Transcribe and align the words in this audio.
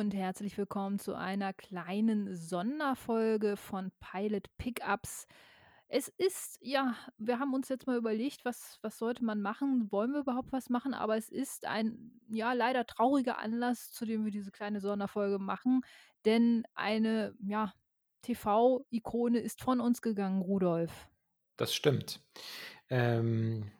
und 0.00 0.14
herzlich 0.14 0.56
willkommen 0.56 0.98
zu 0.98 1.14
einer 1.14 1.52
kleinen 1.52 2.34
Sonderfolge 2.34 3.58
von 3.58 3.92
Pilot 4.00 4.46
Pickups. 4.56 5.26
Es 5.88 6.08
ist, 6.08 6.56
ja, 6.62 6.96
wir 7.18 7.38
haben 7.38 7.52
uns 7.52 7.68
jetzt 7.68 7.86
mal 7.86 7.98
überlegt, 7.98 8.46
was, 8.46 8.78
was 8.80 8.96
sollte 8.96 9.22
man 9.22 9.42
machen? 9.42 9.92
Wollen 9.92 10.12
wir 10.12 10.20
überhaupt 10.20 10.52
was 10.52 10.70
machen? 10.70 10.94
Aber 10.94 11.18
es 11.18 11.28
ist 11.28 11.66
ein, 11.66 12.18
ja, 12.30 12.54
leider 12.54 12.86
trauriger 12.86 13.40
Anlass, 13.40 13.92
zu 13.92 14.06
dem 14.06 14.24
wir 14.24 14.32
diese 14.32 14.50
kleine 14.50 14.80
Sonderfolge 14.80 15.38
machen. 15.38 15.82
Denn 16.24 16.64
eine, 16.72 17.34
ja, 17.46 17.74
TV-Ikone 18.22 19.38
ist 19.38 19.60
von 19.60 19.82
uns 19.82 20.00
gegangen, 20.00 20.40
Rudolf. 20.40 21.10
Das 21.58 21.74
stimmt. 21.74 22.22
Ähm, 22.88 23.70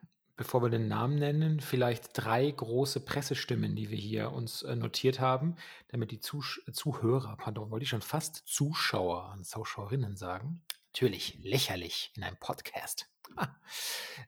bevor 0.40 0.62
wir 0.62 0.70
den 0.70 0.88
Namen 0.88 1.16
nennen, 1.16 1.60
vielleicht 1.60 2.12
drei 2.14 2.50
große 2.50 3.00
Pressestimmen, 3.00 3.76
die 3.76 3.90
wir 3.90 3.98
hier 3.98 4.32
uns 4.32 4.62
äh, 4.62 4.74
notiert 4.74 5.20
haben, 5.20 5.54
damit 5.88 6.12
die 6.12 6.20
Zusch 6.20 6.62
Zuhörer, 6.72 7.36
pardon, 7.36 7.70
wollte 7.70 7.82
ich 7.82 7.90
schon 7.90 8.00
fast 8.00 8.36
Zuschauer 8.46 9.34
und 9.36 9.44
Zuschauerinnen 9.44 10.16
sagen. 10.16 10.62
Natürlich 10.94 11.38
lächerlich 11.42 12.10
in 12.16 12.22
einem 12.22 12.38
Podcast. 12.38 13.06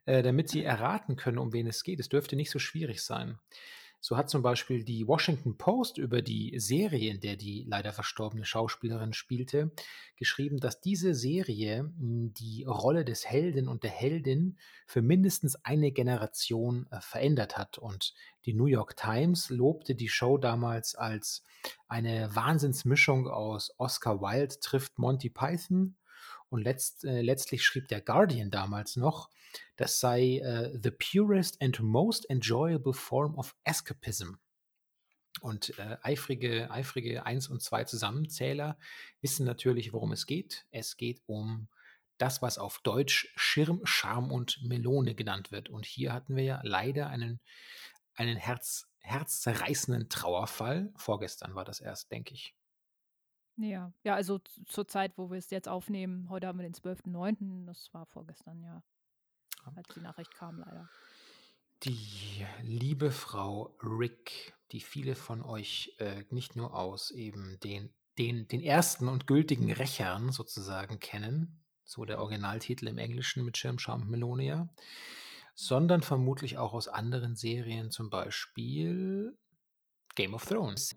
Äh, 0.04 0.22
damit 0.22 0.48
sie 0.50 0.62
erraten 0.62 1.16
können, 1.16 1.38
um 1.38 1.52
wen 1.52 1.66
es 1.66 1.82
geht. 1.82 1.98
Es 1.98 2.08
dürfte 2.08 2.36
nicht 2.36 2.50
so 2.50 2.58
schwierig 2.58 3.02
sein. 3.02 3.38
So 4.04 4.16
hat 4.16 4.28
zum 4.28 4.42
Beispiel 4.42 4.82
die 4.82 5.06
Washington 5.06 5.56
Post 5.56 5.96
über 5.96 6.22
die 6.22 6.58
Serie, 6.58 7.12
in 7.12 7.20
der 7.20 7.36
die 7.36 7.64
leider 7.68 7.92
verstorbene 7.92 8.44
Schauspielerin 8.44 9.12
spielte, 9.12 9.70
geschrieben, 10.16 10.58
dass 10.58 10.80
diese 10.80 11.14
Serie 11.14 11.92
hm, 11.98 12.34
die 12.34 12.64
Rolle 12.64 13.04
des 13.04 13.24
Helden 13.24 13.68
und 13.68 13.84
der 13.84 13.92
Heldin 13.92 14.58
für 14.88 15.02
mindestens 15.02 15.54
eine 15.64 15.92
Generation 15.92 16.88
äh, 16.90 17.00
verändert 17.00 17.56
hat. 17.56 17.78
Und 17.78 18.12
die 18.44 18.54
New 18.54 18.66
York 18.66 18.96
Times 18.96 19.50
lobte 19.50 19.94
die 19.94 20.08
Show 20.08 20.36
damals 20.36 20.96
als 20.96 21.44
eine 21.86 22.34
Wahnsinnsmischung 22.34 23.28
aus 23.28 23.72
Oscar 23.78 24.20
Wilde 24.20 24.58
trifft 24.58 24.98
Monty 24.98 25.30
Python 25.30 25.94
und 26.48 26.62
letzt, 26.62 27.04
äh, 27.04 27.22
letztlich 27.22 27.64
schrieb 27.64 27.86
der 27.86 28.00
Guardian 28.00 28.50
damals 28.50 28.96
noch, 28.96 29.30
das 29.76 30.00
sei 30.00 30.38
äh, 30.38 30.78
the 30.82 30.90
purest 30.90 31.60
and 31.60 31.80
most 31.80 32.28
enjoyable 32.30 32.94
form 32.94 33.36
of 33.38 33.54
escapism. 33.64 34.34
Und 35.40 35.78
äh, 35.78 35.96
eifrige, 36.02 36.70
eifrige 36.70 37.24
1 37.24 37.48
und 37.48 37.62
2 37.62 37.84
Zusammenzähler 37.84 38.78
wissen 39.20 39.46
natürlich, 39.46 39.92
worum 39.92 40.12
es 40.12 40.26
geht. 40.26 40.66
Es 40.70 40.96
geht 40.96 41.22
um 41.26 41.68
das, 42.18 42.42
was 42.42 42.58
auf 42.58 42.78
Deutsch 42.78 43.32
Schirm, 43.34 43.80
Charme 43.84 44.30
und 44.30 44.62
Melone 44.62 45.14
genannt 45.14 45.50
wird. 45.50 45.68
Und 45.68 45.86
hier 45.86 46.12
hatten 46.12 46.36
wir 46.36 46.44
ja 46.44 46.60
leider 46.62 47.08
einen, 47.08 47.40
einen 48.14 48.36
Herz, 48.36 48.86
herzzerreißenden 49.00 50.08
Trauerfall. 50.08 50.92
Vorgestern 50.96 51.54
war 51.54 51.64
das 51.64 51.80
erst, 51.80 52.12
denke 52.12 52.34
ich. 52.34 52.54
Ja, 53.56 53.92
ja, 54.04 54.14
also 54.14 54.40
zur 54.66 54.88
Zeit, 54.88 55.18
wo 55.18 55.30
wir 55.30 55.38
es 55.38 55.50
jetzt 55.50 55.68
aufnehmen, 55.68 56.28
heute 56.30 56.46
haben 56.46 56.58
wir 56.58 56.62
den 56.62 56.74
12.09., 56.74 57.66
das 57.66 57.92
war 57.92 58.06
vorgestern, 58.06 58.62
ja, 58.62 58.82
als 59.76 59.88
die 59.94 60.00
Nachricht 60.00 60.34
kam, 60.34 60.58
leider. 60.58 60.88
Die 61.84 62.46
liebe 62.62 63.10
Frau 63.10 63.76
Rick, 63.82 64.54
die 64.70 64.80
viele 64.80 65.16
von 65.16 65.42
euch 65.42 65.94
äh, 65.98 66.24
nicht 66.30 66.54
nur 66.54 66.74
aus 66.74 67.10
eben 67.10 67.58
den, 67.60 67.92
den, 68.18 68.46
den 68.46 68.60
ersten 68.60 69.08
und 69.08 69.26
gültigen 69.26 69.72
Rächern 69.72 70.30
sozusagen 70.30 71.00
kennen, 71.00 71.60
so 71.84 72.04
der 72.04 72.20
Originaltitel 72.20 72.86
im 72.86 72.98
Englischen 72.98 73.44
mit 73.44 73.58
Schirmscham 73.58 74.08
Melonia, 74.08 74.68
sondern 75.54 76.02
vermutlich 76.02 76.56
auch 76.56 76.72
aus 76.72 76.88
anderen 76.88 77.34
Serien, 77.34 77.90
zum 77.90 78.10
Beispiel 78.10 79.36
Game 80.14 80.34
of 80.34 80.44
Thrones. 80.44 80.96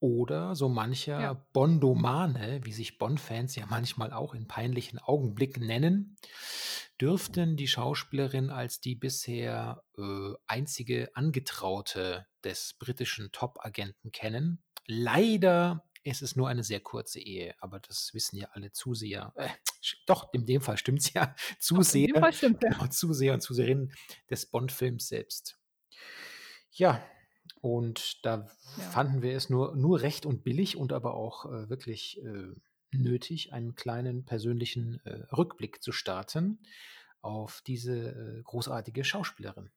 Oder 0.00 0.56
so 0.56 0.70
mancher 0.70 1.20
ja. 1.20 1.46
Bondomane, 1.52 2.60
wie 2.64 2.72
sich 2.72 2.96
Bond-Fans 2.96 3.54
ja 3.54 3.66
manchmal 3.68 4.14
auch 4.14 4.34
in 4.34 4.48
peinlichen 4.48 4.98
Augenblicken 4.98 5.66
nennen, 5.66 6.16
dürften 6.98 7.56
die 7.56 7.68
Schauspielerin 7.68 8.48
als 8.48 8.80
die 8.80 8.94
bisher 8.94 9.82
äh, 9.98 10.32
einzige 10.46 11.10
Angetraute 11.14 12.26
des 12.42 12.76
britischen 12.78 13.30
Top-Agenten 13.30 14.10
kennen. 14.10 14.62
Leider 14.86 15.84
ist 16.02 16.22
es 16.22 16.34
nur 16.34 16.48
eine 16.48 16.64
sehr 16.64 16.80
kurze 16.80 17.20
Ehe, 17.20 17.54
aber 17.58 17.78
das 17.80 18.14
wissen 18.14 18.36
ja 18.36 18.48
alle 18.52 18.72
Zuseher. 18.72 19.32
Äh, 19.36 19.48
doch, 20.06 20.32
in 20.32 20.46
dem 20.46 20.62
Fall 20.62 20.78
stimmt 20.78 21.00
es 21.00 21.12
ja. 21.12 21.34
Zuseher, 21.58 22.08
in 22.08 22.14
dem 22.14 22.22
Fall 22.22 22.32
stimmt, 22.32 22.62
ja. 22.62 22.70
Genau, 22.70 22.86
Zuseher 22.86 23.34
und 23.34 23.40
Zuseherinnen 23.40 23.92
des 24.30 24.46
Bond-Films 24.46 25.08
selbst. 25.08 25.58
Ja, 26.70 27.04
und 27.60 28.24
da 28.24 28.48
ja. 28.78 28.82
fanden 28.84 29.22
wir 29.22 29.36
es 29.36 29.50
nur, 29.50 29.76
nur 29.76 30.00
recht 30.00 30.26
und 30.26 30.44
billig 30.44 30.76
und 30.76 30.92
aber 30.92 31.14
auch 31.14 31.46
äh, 31.46 31.68
wirklich 31.68 32.20
äh, 32.22 32.54
nötig, 32.92 33.52
einen 33.52 33.74
kleinen 33.74 34.24
persönlichen 34.24 35.00
äh, 35.04 35.24
Rückblick 35.34 35.82
zu 35.82 35.92
starten 35.92 36.60
auf 37.20 37.62
diese 37.66 38.38
äh, 38.38 38.42
großartige 38.42 39.04
Schauspielerin. 39.04 39.70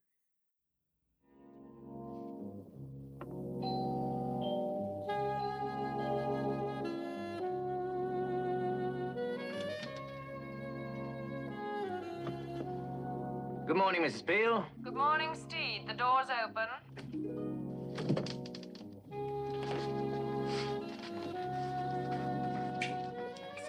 Good 13.65 13.77
morning, 13.77 14.03
Mrs. 14.03 14.23
Beale. 14.23 14.65
Good 14.83 14.94
morning, 14.94 15.33
Steve. 15.33 15.85
The 15.88 15.95
door's 15.97 16.27
open. 16.29 17.32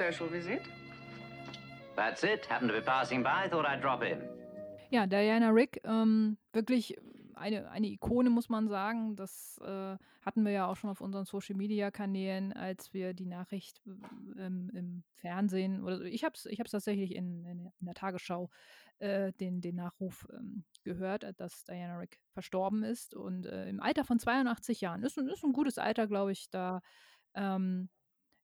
Social 0.04 0.28
visit? 0.28 0.60
That's 1.96 2.24
it. 2.24 2.44
Happened 2.50 2.70
to 2.70 2.78
be 2.78 2.84
passing 2.84 3.22
by. 3.22 3.48
Thought 3.48 3.64
I'd 3.64 3.80
drop 3.80 4.02
in. 4.02 4.18
Ja, 4.90 5.06
Diana 5.06 5.48
Rick, 5.48 5.80
ähm, 5.84 6.36
wirklich 6.52 6.96
eine, 7.34 7.70
eine 7.70 7.86
Ikone, 7.86 8.28
muss 8.28 8.50
man 8.50 8.68
sagen. 8.68 9.16
Das 9.16 9.58
äh, 9.64 9.96
hatten 10.20 10.44
wir 10.44 10.52
ja 10.52 10.66
auch 10.66 10.76
schon 10.76 10.90
auf 10.90 11.00
unseren 11.00 11.24
Social 11.24 11.56
Media 11.56 11.90
Kanälen, 11.90 12.52
als 12.52 12.92
wir 12.92 13.14
die 13.14 13.24
Nachricht 13.24 13.80
ähm, 14.36 14.70
im 14.74 15.04
Fernsehen 15.14 15.82
oder 15.82 15.96
so. 15.96 16.04
Ich 16.04 16.22
habe 16.22 16.34
es 16.34 16.44
ich 16.44 16.58
tatsächlich 16.58 17.14
in, 17.14 17.46
in, 17.46 17.72
in, 17.80 17.86
der 17.86 17.94
Tagesschau 17.94 18.50
äh, 18.98 19.32
den, 19.32 19.62
den 19.62 19.76
Nachruf 19.76 20.28
ähm, 20.34 20.64
gehört, 20.82 21.24
dass 21.38 21.64
Diana 21.64 21.96
Rick 21.96 22.20
verstorben 22.34 22.84
ist 22.84 23.14
und 23.14 23.46
äh, 23.46 23.70
im 23.70 23.80
Alter 23.80 24.04
von 24.04 24.18
82 24.18 24.82
Jahren. 24.82 25.02
Ist, 25.02 25.16
ist 25.16 25.44
ein 25.44 25.54
gutes 25.54 25.78
Alter, 25.78 26.06
glaube 26.06 26.32
ich, 26.32 26.50
da. 26.50 26.82
Ähm, 27.34 27.88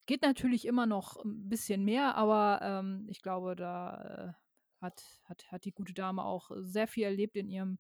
geht 0.07 0.23
natürlich 0.23 0.67
immer 0.67 0.87
noch 0.87 1.17
ein 1.25 1.49
bisschen 1.49 1.85
mehr, 1.85 2.17
aber 2.17 2.61
ähm, 2.63 3.07
ich 3.09 3.23
glaube, 3.23 3.57
da 3.57 4.35
äh, 4.35 4.85
hat, 4.85 5.03
hat, 5.25 5.53
hat 5.53 5.65
die 5.65 5.73
gute 5.73 5.95
Dame 5.95 6.25
auch 6.25 6.51
sehr 6.61 6.89
viel 6.89 7.05
erlebt 7.05 7.37
in 7.37 7.49
ihrem 7.49 7.79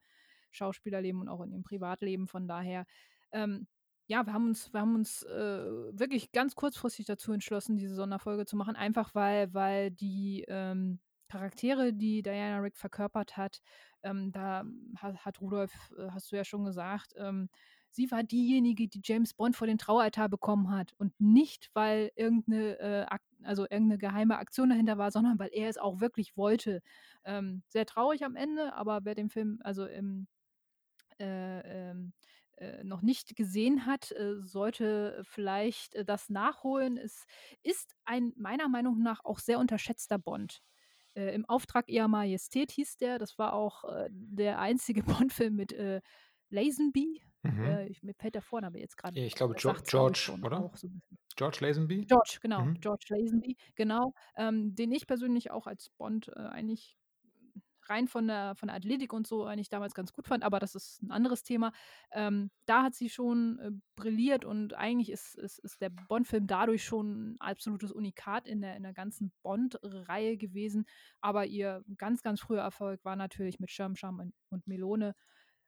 Schauspielerleben 0.50 1.20
und 1.20 1.28
auch 1.28 1.42
in 1.42 1.52
ihrem 1.52 1.62
Privatleben. 1.62 2.28
Von 2.28 2.46
daher, 2.48 2.86
ähm, 3.32 3.66
ja, 4.06 4.26
wir 4.26 4.32
haben 4.32 4.48
uns, 4.48 4.72
wir 4.72 4.80
haben 4.80 4.96
uns 4.96 5.22
äh, 5.22 5.64
wirklich 5.92 6.32
ganz 6.32 6.54
kurzfristig 6.54 7.06
dazu 7.06 7.32
entschlossen, 7.32 7.76
diese 7.76 7.94
Sonderfolge 7.94 8.44
zu 8.44 8.56
machen, 8.56 8.76
einfach 8.76 9.14
weil, 9.14 9.54
weil 9.54 9.90
die 9.92 10.44
ähm, 10.48 11.00
Charaktere, 11.28 11.92
die 11.92 12.22
Diana 12.22 12.58
Rick 12.58 12.76
verkörpert 12.76 13.36
hat, 13.36 13.60
ähm, 14.02 14.32
da 14.32 14.64
hat, 14.96 15.24
hat 15.24 15.40
Rudolf, 15.40 15.72
äh, 15.96 16.10
hast 16.10 16.32
du 16.32 16.36
ja 16.36 16.44
schon 16.44 16.64
gesagt, 16.64 17.14
ähm, 17.16 17.48
sie 17.90 18.10
war 18.10 18.22
diejenige, 18.22 18.88
die 18.88 19.00
James 19.04 19.34
Bond 19.34 19.56
vor 19.56 19.66
den 19.66 19.78
Traualtar 19.78 20.28
bekommen 20.28 20.70
hat 20.70 20.92
und 20.98 21.12
nicht, 21.20 21.70
weil 21.74 22.10
irgendeine, 22.16 22.78
äh, 22.78 23.06
also 23.42 23.62
irgendeine 23.64 23.98
geheime 23.98 24.38
Aktion 24.38 24.70
dahinter 24.70 24.98
war, 24.98 25.10
sondern 25.10 25.38
weil 25.38 25.50
er 25.52 25.68
es 25.68 25.78
auch 25.78 26.00
wirklich 26.00 26.36
wollte. 26.36 26.82
Ähm, 27.24 27.62
sehr 27.68 27.86
traurig 27.86 28.24
am 28.24 28.36
Ende, 28.36 28.74
aber 28.74 29.00
wer 29.04 29.14
den 29.14 29.30
Film, 29.30 29.60
also 29.62 29.86
im 29.86 30.26
äh, 31.18 31.90
ähm, 31.90 32.12
äh, 32.60 32.84
noch 32.84 33.00
nicht 33.00 33.36
gesehen 33.36 33.86
hat, 33.86 34.12
äh, 34.12 34.36
sollte 34.42 35.22
vielleicht 35.24 35.94
äh, 35.94 36.04
das 36.04 36.28
nachholen. 36.28 36.98
Es 36.98 37.24
ist 37.62 37.94
ein 38.04 38.32
meiner 38.36 38.68
Meinung 38.68 39.02
nach 39.02 39.24
auch 39.24 39.38
sehr 39.38 39.58
unterschätzter 39.58 40.18
Bond. 40.18 40.60
Äh, 41.14 41.34
Im 41.34 41.46
Auftrag 41.46 41.88
Ihrer 41.88 42.08
Majestät 42.08 42.70
hieß 42.72 42.98
der. 42.98 43.18
Das 43.18 43.38
war 43.38 43.54
auch 43.54 43.84
äh, 43.84 44.08
der 44.10 44.58
einzige 44.58 45.02
Bond-Film 45.32 45.56
mit 45.56 45.74
Lazenby. 46.50 47.22
Mhm. 47.42 47.86
ich, 47.88 48.02
mir 48.02 48.14
fällt 48.14 48.34
der 48.34 48.42
Vorname 48.42 48.78
jetzt 48.78 48.96
gerade. 48.96 49.18
Ich 49.18 49.34
glaube 49.34 49.54
George, 49.54 49.82
George 49.86 50.32
oder? 50.42 50.70
So 50.74 50.88
George 51.36 51.58
Lazenby? 51.60 52.04
George, 52.06 52.38
genau. 52.42 52.62
Mhm. 52.62 52.80
George 52.80 53.06
Lazenby, 53.08 53.56
genau. 53.74 54.14
Ähm, 54.36 54.74
den 54.74 54.92
ich 54.92 55.06
persönlich 55.06 55.50
auch 55.50 55.66
als 55.66 55.88
Bond 55.90 56.36
eigentlich 56.36 56.98
rein 57.90 58.08
von 58.08 58.28
der, 58.28 58.54
von 58.54 58.68
der 58.68 58.76
Athletik 58.76 59.12
und 59.12 59.26
so 59.26 59.44
eigentlich 59.44 59.68
damals 59.68 59.94
ganz 59.94 60.12
gut 60.12 60.26
fand, 60.26 60.44
aber 60.44 60.60
das 60.60 60.74
ist 60.74 61.02
ein 61.02 61.10
anderes 61.10 61.42
Thema. 61.42 61.72
Ähm, 62.12 62.50
da 62.64 62.84
hat 62.84 62.94
sie 62.94 63.10
schon 63.10 63.58
äh, 63.58 63.70
brilliert 63.96 64.44
und 64.44 64.74
eigentlich 64.74 65.10
ist, 65.10 65.34
ist, 65.36 65.58
ist 65.58 65.80
der 65.80 65.90
Bond-Film 65.90 66.46
dadurch 66.46 66.84
schon 66.84 67.32
ein 67.32 67.40
absolutes 67.40 67.92
Unikat 67.92 68.46
in 68.46 68.62
der, 68.62 68.76
in 68.76 68.84
der 68.84 68.94
ganzen 68.94 69.32
Bond-Reihe 69.42 70.36
gewesen. 70.36 70.86
Aber 71.20 71.46
ihr 71.46 71.84
ganz, 71.98 72.22
ganz 72.22 72.40
früher 72.40 72.62
Erfolg 72.62 73.04
war 73.04 73.16
natürlich 73.16 73.58
mit 73.58 73.70
Schirmscham 73.70 74.20
und, 74.20 74.32
und 74.50 74.66
Melone. 74.66 75.14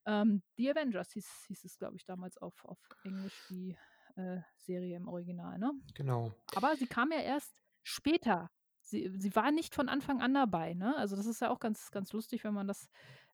Ähm, 0.06 0.42
The 0.56 0.70
Avengers 0.70 1.12
hieß, 1.12 1.44
hieß 1.48 1.64
es, 1.64 1.78
glaube 1.78 1.96
ich, 1.96 2.04
damals 2.04 2.38
auf, 2.38 2.64
auf 2.64 2.78
Englisch, 3.04 3.42
die 3.48 3.76
äh, 4.16 4.40
Serie 4.56 4.96
im 4.96 5.08
Original, 5.08 5.58
ne? 5.58 5.72
Genau. 5.94 6.32
Aber 6.54 6.76
sie 6.76 6.86
kam 6.86 7.12
ja 7.12 7.20
erst 7.20 7.62
später. 7.82 8.50
Sie 8.80 9.12
sie 9.16 9.34
war 9.36 9.52
nicht 9.52 9.74
von 9.74 9.88
Anfang 9.88 10.20
an 10.20 10.34
dabei, 10.34 10.74
ne? 10.74 10.96
Also, 10.96 11.14
das 11.16 11.26
ist 11.26 11.40
ja 11.40 11.50
auch 11.50 11.60
ganz 11.60 11.90
ganz 11.92 12.12
lustig, 12.12 12.42
wenn 12.44 12.54
man 12.54 12.66
das, 12.66 12.88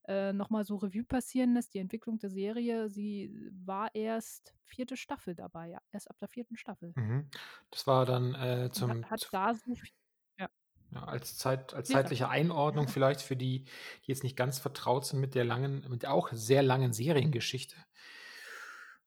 äh, 0.07 0.33
noch 0.33 0.51
mal 0.51 0.65
so 0.65 0.77
Revue 0.77 1.05
passieren 1.05 1.55
lässt, 1.55 1.75
die 1.75 1.79
Entwicklung 1.79 2.19
der 2.19 2.31
Serie. 2.31 2.89
Sie 2.91 3.35
war 3.65 3.95
erst 3.95 4.55
vierte 4.65 4.97
Staffel 4.97 5.35
dabei, 5.35 5.69
ja, 5.71 5.81
erst 5.91 6.11
ab 6.11 6.19
der 6.19 6.29
vierten 6.29 6.57
Staffel. 6.57 6.93
Mhm. 6.97 7.31
Das 7.71 7.87
war 7.87 8.05
dann, 8.07 8.35
äh, 8.35 8.71
zum 8.73 8.91
hat 9.05 9.11
hat 9.11 9.29
da 9.33 9.55
so 9.55 9.75
v 9.75 9.87
ja. 10.93 11.05
Als 11.05 11.37
Zeit 11.37 11.75
als 11.75 11.89
zeitliche. 11.89 12.29
Einordnung 12.29 12.89
vielleicht 12.89 13.21
für 13.21 13.37
die, 13.37 13.65
die 13.65 14.13
jetzt 14.13 14.23
nicht 14.23 14.37
ganz 14.37 14.59
vertraut 14.59 15.07
sind 15.07 15.21
mit 15.21 15.35
der 15.35 15.45
langen 15.45 15.85
mit 15.89 16.03
der 16.03 16.13
auch 16.13 16.31
sehr 16.33 16.63
langen 16.63 16.93
Seriengeschichte. 16.93 17.77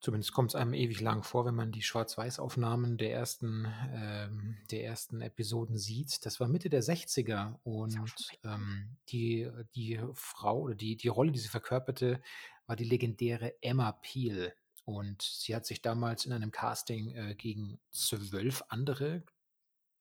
Zumindest 0.00 0.32
kommt's 0.32 0.56
einem 0.56 0.74
ewig 0.74 1.00
lang 1.00 1.22
vor, 1.22 1.44
wenn 1.44 1.54
man 1.54 1.70
die 1.70 1.82
Schwarz-Weiß-Aufnahmen 1.82 2.98
der 2.98 3.12
ersten 3.12 3.72
ähm, 3.94 4.58
der 4.72 4.84
ersten 4.84 5.20
Episoden 5.20 5.78
sieht. 5.78 6.26
Das 6.26 6.40
war 6.40 6.48
Mitte 6.48 6.68
der 6.68 6.82
60er 6.82 7.54
Ist 7.54 7.66
auch 7.66 7.86
schon 7.86 8.00
und, 8.00 8.38
ähm, 8.44 8.96
die 9.08 9.48
die 9.76 10.00
Frau 10.14 10.60
oder 10.62 10.74
die 10.74 10.96
die 10.96 11.08
Rolle, 11.08 11.30
die 11.30 11.38
sie 11.38 11.48
verkörperte, 11.48 12.20
war 12.66 12.76
die 12.76 12.84
legendäre 12.84 13.54
Emma 13.62 13.92
Peel. 13.92 14.54
Und 14.84 15.22
sie 15.22 15.54
hat 15.54 15.66
sich 15.66 15.82
damals 15.82 16.26
in 16.26 16.32
einem 16.32 16.50
Casting, 16.50 17.14
äh, 17.14 17.34
gegen 17.36 17.78
12 17.92 18.64
andere 18.68 19.22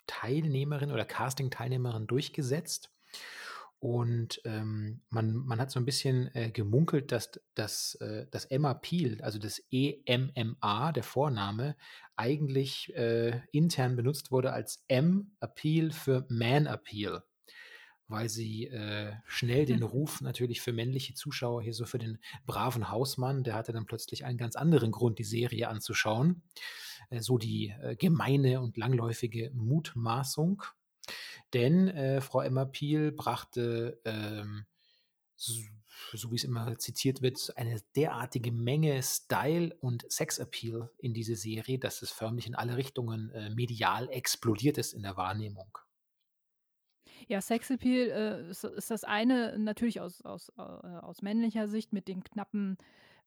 Teilnehmerinnen 0.08 0.94
oder 0.94 1.06
Casting-Teilnehmerinnen 1.06 2.08
durchgesetzt. 2.08 2.92
Und, 3.80 4.42
ähm, 4.46 5.02
man 5.10 5.34
man 5.36 5.60
hat 5.60 5.72
so 5.72 5.80
'n 5.80 5.86
bisschen, 5.86 6.30
äh, 6.36 6.52
gemunkelt, 6.52 7.12
dass 7.12 7.32
dass, 7.56 7.96
äh 7.96 8.28
dass 8.32 8.46
Emma 8.46 8.76
Peel, 8.76 9.22
also 9.24 9.40
das 9.40 9.62
E-M-M-A, 9.72 10.92
der 10.94 11.04
Vorname, 11.04 11.76
eigentlich, 12.16 12.94
äh, 12.96 13.42
intern 13.52 13.96
benutzt 13.96 14.32
wurde 14.32 14.54
als 14.54 14.84
M-Appeal 14.88 15.92
für 15.92 16.26
Man-Appeal, 16.30 17.24
weil 18.12 18.30
sie, 18.30 18.68
äh, 18.68 19.14
schnell 19.26 19.66
den 19.66 19.84
Ruf 19.84 20.22
natürlich 20.22 20.62
für 20.62 20.74
männliche 20.74 21.14
Zuschauer 21.14 21.62
hier 21.64 21.74
so 21.74 21.86
für 21.86 22.00
den 22.00 22.20
braven 22.46 22.90
Hausmann, 22.90 23.44
der 23.44 23.56
hatte 23.56 23.72
dann 23.72 23.86
plötzlich 23.86 24.26
einen 24.26 24.38
ganz 24.38 24.56
anderen 24.56 24.92
Grund, 24.92 25.20
die 25.20 25.24
Serie 25.24 25.70
anzuschauen. 25.70 26.44
Äh, 27.10 27.22
so 27.22 27.38
die, 27.38 27.74
äh, 27.82 27.96
gemeine 27.96 28.62
und 28.62 28.78
langläufige 28.78 29.52
Mutmaßung. 29.54 30.64
Denn, 31.54 31.88
äh, 31.90 32.22
Frau 32.22 32.42
Emma 32.42 32.66
Peel 32.66 33.12
brachte, 33.12 34.00
ähm, 34.06 34.66
s 35.38 35.60
so 36.14 36.32
wie's 36.32 36.44
immer 36.44 36.78
zitiert 36.78 37.22
wird, 37.22 37.54
eine 37.58 37.80
derartige 37.96 38.52
Menge 38.52 39.02
Style 39.04 39.76
und 39.82 40.06
Sex-Appeal 40.12 40.90
in 40.98 41.14
diese 41.14 41.36
Serie, 41.36 41.80
dass 41.80 42.02
es 42.02 42.12
förmlich 42.12 42.48
in 42.48 42.56
alle 42.56 42.76
Richtungen, 42.78 43.30
äh, 43.32 43.50
medial 43.50 44.10
explodiert 44.10 44.78
ist 44.78 44.94
in 44.94 45.04
der 45.04 45.18
Wahrnehmung. 45.18 45.78
Ja, 47.28 47.42
Sex-Appeal, 47.42 48.10
äh, 48.10 48.50
ist 48.50 48.64
ist 48.64 48.92
das 48.92 49.04
eine 49.04 49.58
natürlich 49.60 50.00
aus 50.02 50.22
aus, 50.22 50.50
äh, 50.58 50.62
aus 50.62 51.22
männlicher 51.22 51.68
Sicht 51.68 51.94
mit 51.94 52.08
den 52.08 52.24
knappen, 52.24 52.78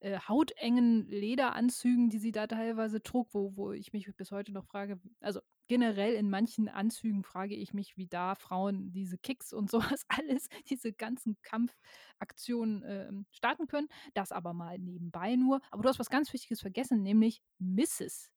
äh, 0.00 0.18
hautengen 0.28 1.06
Lederanzügen, 1.08 2.10
die 2.10 2.18
sie 2.18 2.32
da 2.32 2.46
teilweise 2.46 3.02
trug, 3.02 3.28
wo 3.32 3.56
wo 3.56 3.72
ich 3.72 3.92
mich 3.92 4.08
bis 4.16 4.30
heute 4.32 4.52
noch 4.52 4.64
frage 4.66 5.00
also, 5.20 5.40
generell 5.68 6.14
in 6.14 6.28
manchen 6.30 6.68
Anzügen 6.68 7.22
frage 7.24 7.54
ich 7.54 7.72
mich, 7.72 7.96
wie 7.96 8.06
da 8.06 8.34
Frauen 8.34 8.92
diese 8.92 9.18
Kicks 9.18 9.52
und 9.52 9.70
so 9.70 9.78
was 9.78 10.04
alles, 10.08 10.48
diese 10.68 10.92
ganzen 10.92 11.36
Kampfaktionen, 11.42 12.82
ähm, 12.86 13.26
starten 13.30 13.66
können. 13.66 13.88
Das 14.14 14.32
aber 14.32 14.52
mal 14.54 14.78
nebenbei 14.78 15.36
nur. 15.36 15.60
Aber 15.70 15.82
du 15.82 15.88
hast 15.88 15.98
was 15.98 16.10
ganz 16.10 16.32
Wichtiges 16.32 16.60
vergessen, 16.60 17.02
nämlich 17.02 17.42
Mrs. 17.58 18.30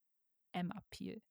Emma 0.53 0.81
Peel. 0.89 1.21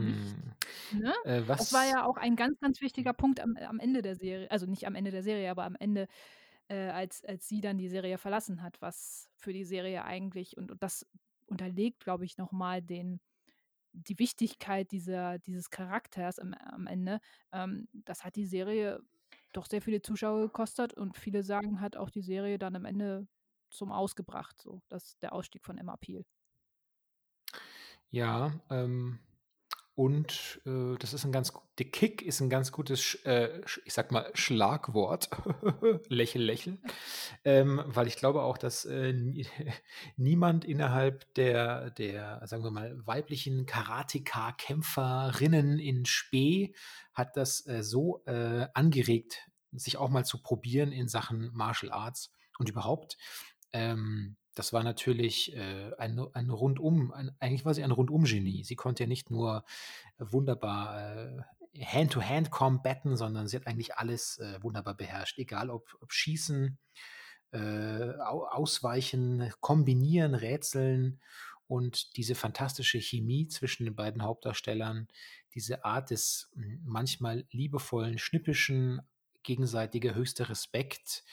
Nicht 0.00 0.36
Hm. 0.36 0.54
ne? 0.90 1.14
Äh, 1.24 1.42
Das 1.56 1.72
war 1.72 1.86
ja 1.86 2.04
auch 2.04 2.16
ein 2.16 2.36
ganz, 2.36 2.58
ganz 2.60 2.80
wichtiger 2.80 3.12
Punkt 3.14 3.40
am 3.40 3.56
am 3.56 3.80
Ende 3.80 4.02
der 4.02 4.16
Serie 4.16 4.50
also, 4.50 4.66
nicht 4.66 4.86
am 4.86 4.94
Ende 4.94 5.10
der 5.10 5.22
Serie, 5.22 5.50
aber 5.50 5.64
am 5.64 5.76
Ende, 5.76 6.08
äh, 6.68 6.88
als 6.90 7.24
als 7.24 7.48
sie 7.48 7.60
dann 7.62 7.78
die 7.78 7.88
Serie 7.88 8.18
verlassen 8.18 8.62
hat, 8.62 8.80
was 8.82 9.30
für 9.36 9.52
die 9.52 9.64
Serie 9.64 10.04
eigentlich 10.04 10.56
und 10.58 10.70
und 10.72 10.82
das 10.82 11.06
unterlegt, 11.46 12.00
glaube 12.00 12.24
ich, 12.26 12.38
noch 12.38 12.52
mal 12.52 12.82
den 12.82 13.20
die 13.92 14.18
Wichtigkeit 14.18 14.92
dieser 14.92 15.38
dieses 15.40 15.70
Charakters 15.70 16.38
am 16.38 16.54
am 16.54 16.86
Ende. 16.86 17.20
Ähm, 17.52 17.88
das 17.92 18.24
hat 18.24 18.36
die 18.36 18.46
Serie 18.46 19.00
doch 19.52 19.66
sehr 19.66 19.82
viele 19.82 20.02
Zuschauer 20.02 20.42
gekostet 20.42 20.94
und 20.94 21.16
viele 21.18 21.42
sagen, 21.44 21.80
hat 21.80 21.96
auch 21.96 22.10
die 22.10 22.22
Serie 22.22 22.58
dann 22.58 22.76
am 22.76 22.84
Ende 22.86 23.28
zum 23.70 23.92
Aus 23.92 24.16
gebracht, 24.16 24.60
so, 24.62 24.82
das 24.88 25.18
der 25.20 25.32
Ausstieg 25.34 25.64
von 25.66 25.78
Emma 25.78 25.96
Peel. 25.98 26.24
Ja, 28.12 28.52
ähm, 28.70 29.18
und, 29.94 30.60
äh, 30.66 30.96
das 30.98 31.12
ist 31.14 31.24
'n 31.24 31.32
ganz 31.32 31.52
der 31.78 31.86
Kick 31.90 32.22
ist 32.22 32.40
'n 32.40 32.48
ganz 32.50 32.72
gutes 32.72 33.14
äh, 33.26 33.60
ich 33.84 33.92
sage 33.94 34.12
mal, 34.14 34.30
Schlagwort. 34.34 35.28
Lächel, 36.08 36.42
lächel. 36.42 36.78
Ähm, 37.44 37.82
weil 37.86 38.06
ich 38.08 38.16
glaube 38.16 38.42
auch, 38.42 38.58
dass, 38.58 38.84
äh, 38.86 39.12
nie 39.12 39.46
niemand 40.16 40.64
innerhalb 40.64 41.32
der 41.34 41.90
der, 41.92 42.40
sagen 42.46 42.64
wir 42.64 42.70
mal, 42.70 42.96
weiblichen 43.06 43.66
Karateka-Kämpferinnen 43.66 45.78
in 45.78 46.04
Spe 46.06 46.72
hat 47.14 47.36
das, 47.36 47.66
äh, 47.66 47.82
so, 47.82 48.22
äh, 48.26 48.66
angeregt, 48.74 49.48
sich 49.72 49.96
auch 49.98 50.08
mal 50.10 50.24
zu 50.24 50.42
probieren 50.42 50.92
in 50.92 51.08
Sachen 51.08 51.50
Martial 51.54 51.92
Arts. 51.92 52.32
Und 52.58 52.68
überhaupt, 52.70 53.16
ähm, 53.72 54.36
das 54.58 54.72
war 54.72 54.82
natürlich, 54.82 55.54
äh, 55.56 55.92
ein 55.98 56.18
ein 56.34 56.50
rundum 56.50 57.12
ein 57.12 57.30
eigentlich 57.40 57.64
war 57.64 57.74
sie 57.74 57.84
ein 57.84 57.90
Rundum-Genie. 57.92 58.64
Sie 58.64 58.76
konnte 58.76 59.04
ja 59.04 59.08
nicht 59.08 59.30
nur 59.30 59.64
wunderbar, 60.18 61.16
äh, 61.16 61.42
Hand-to-Hand 61.84 62.50
combatten, 62.50 63.16
sondern 63.16 63.46
sie 63.48 63.56
hat 63.56 63.66
eigentlich 63.66 63.94
alles, 63.96 64.38
äh, 64.38 64.62
wunderbar 64.62 64.94
beherrscht, 64.94 65.38
egal 65.38 65.70
ob 65.70 65.96
ob 66.00 66.12
Schießen, 66.12 66.78
äh, 67.52 67.58
Au 67.58 68.44
Ausweichen, 68.46 69.52
Kombinieren, 69.60 70.34
Rätseln 70.34 71.20
und 71.66 72.16
diese 72.16 72.34
fantastische 72.34 72.98
Chemie 73.00 73.48
zwischen 73.48 73.84
den 73.84 73.94
beiden 73.96 74.22
Hauptdarstellern, 74.22 75.08
diese 75.54 75.84
Art 75.84 76.10
des, 76.10 76.50
hm, 76.54 76.82
manchmal 76.84 77.46
liebevollen, 77.50 78.18
schnippischen, 78.18 79.02
gegenseitiger 79.42 80.14
höchster 80.14 80.48
Respekt, 80.50 81.24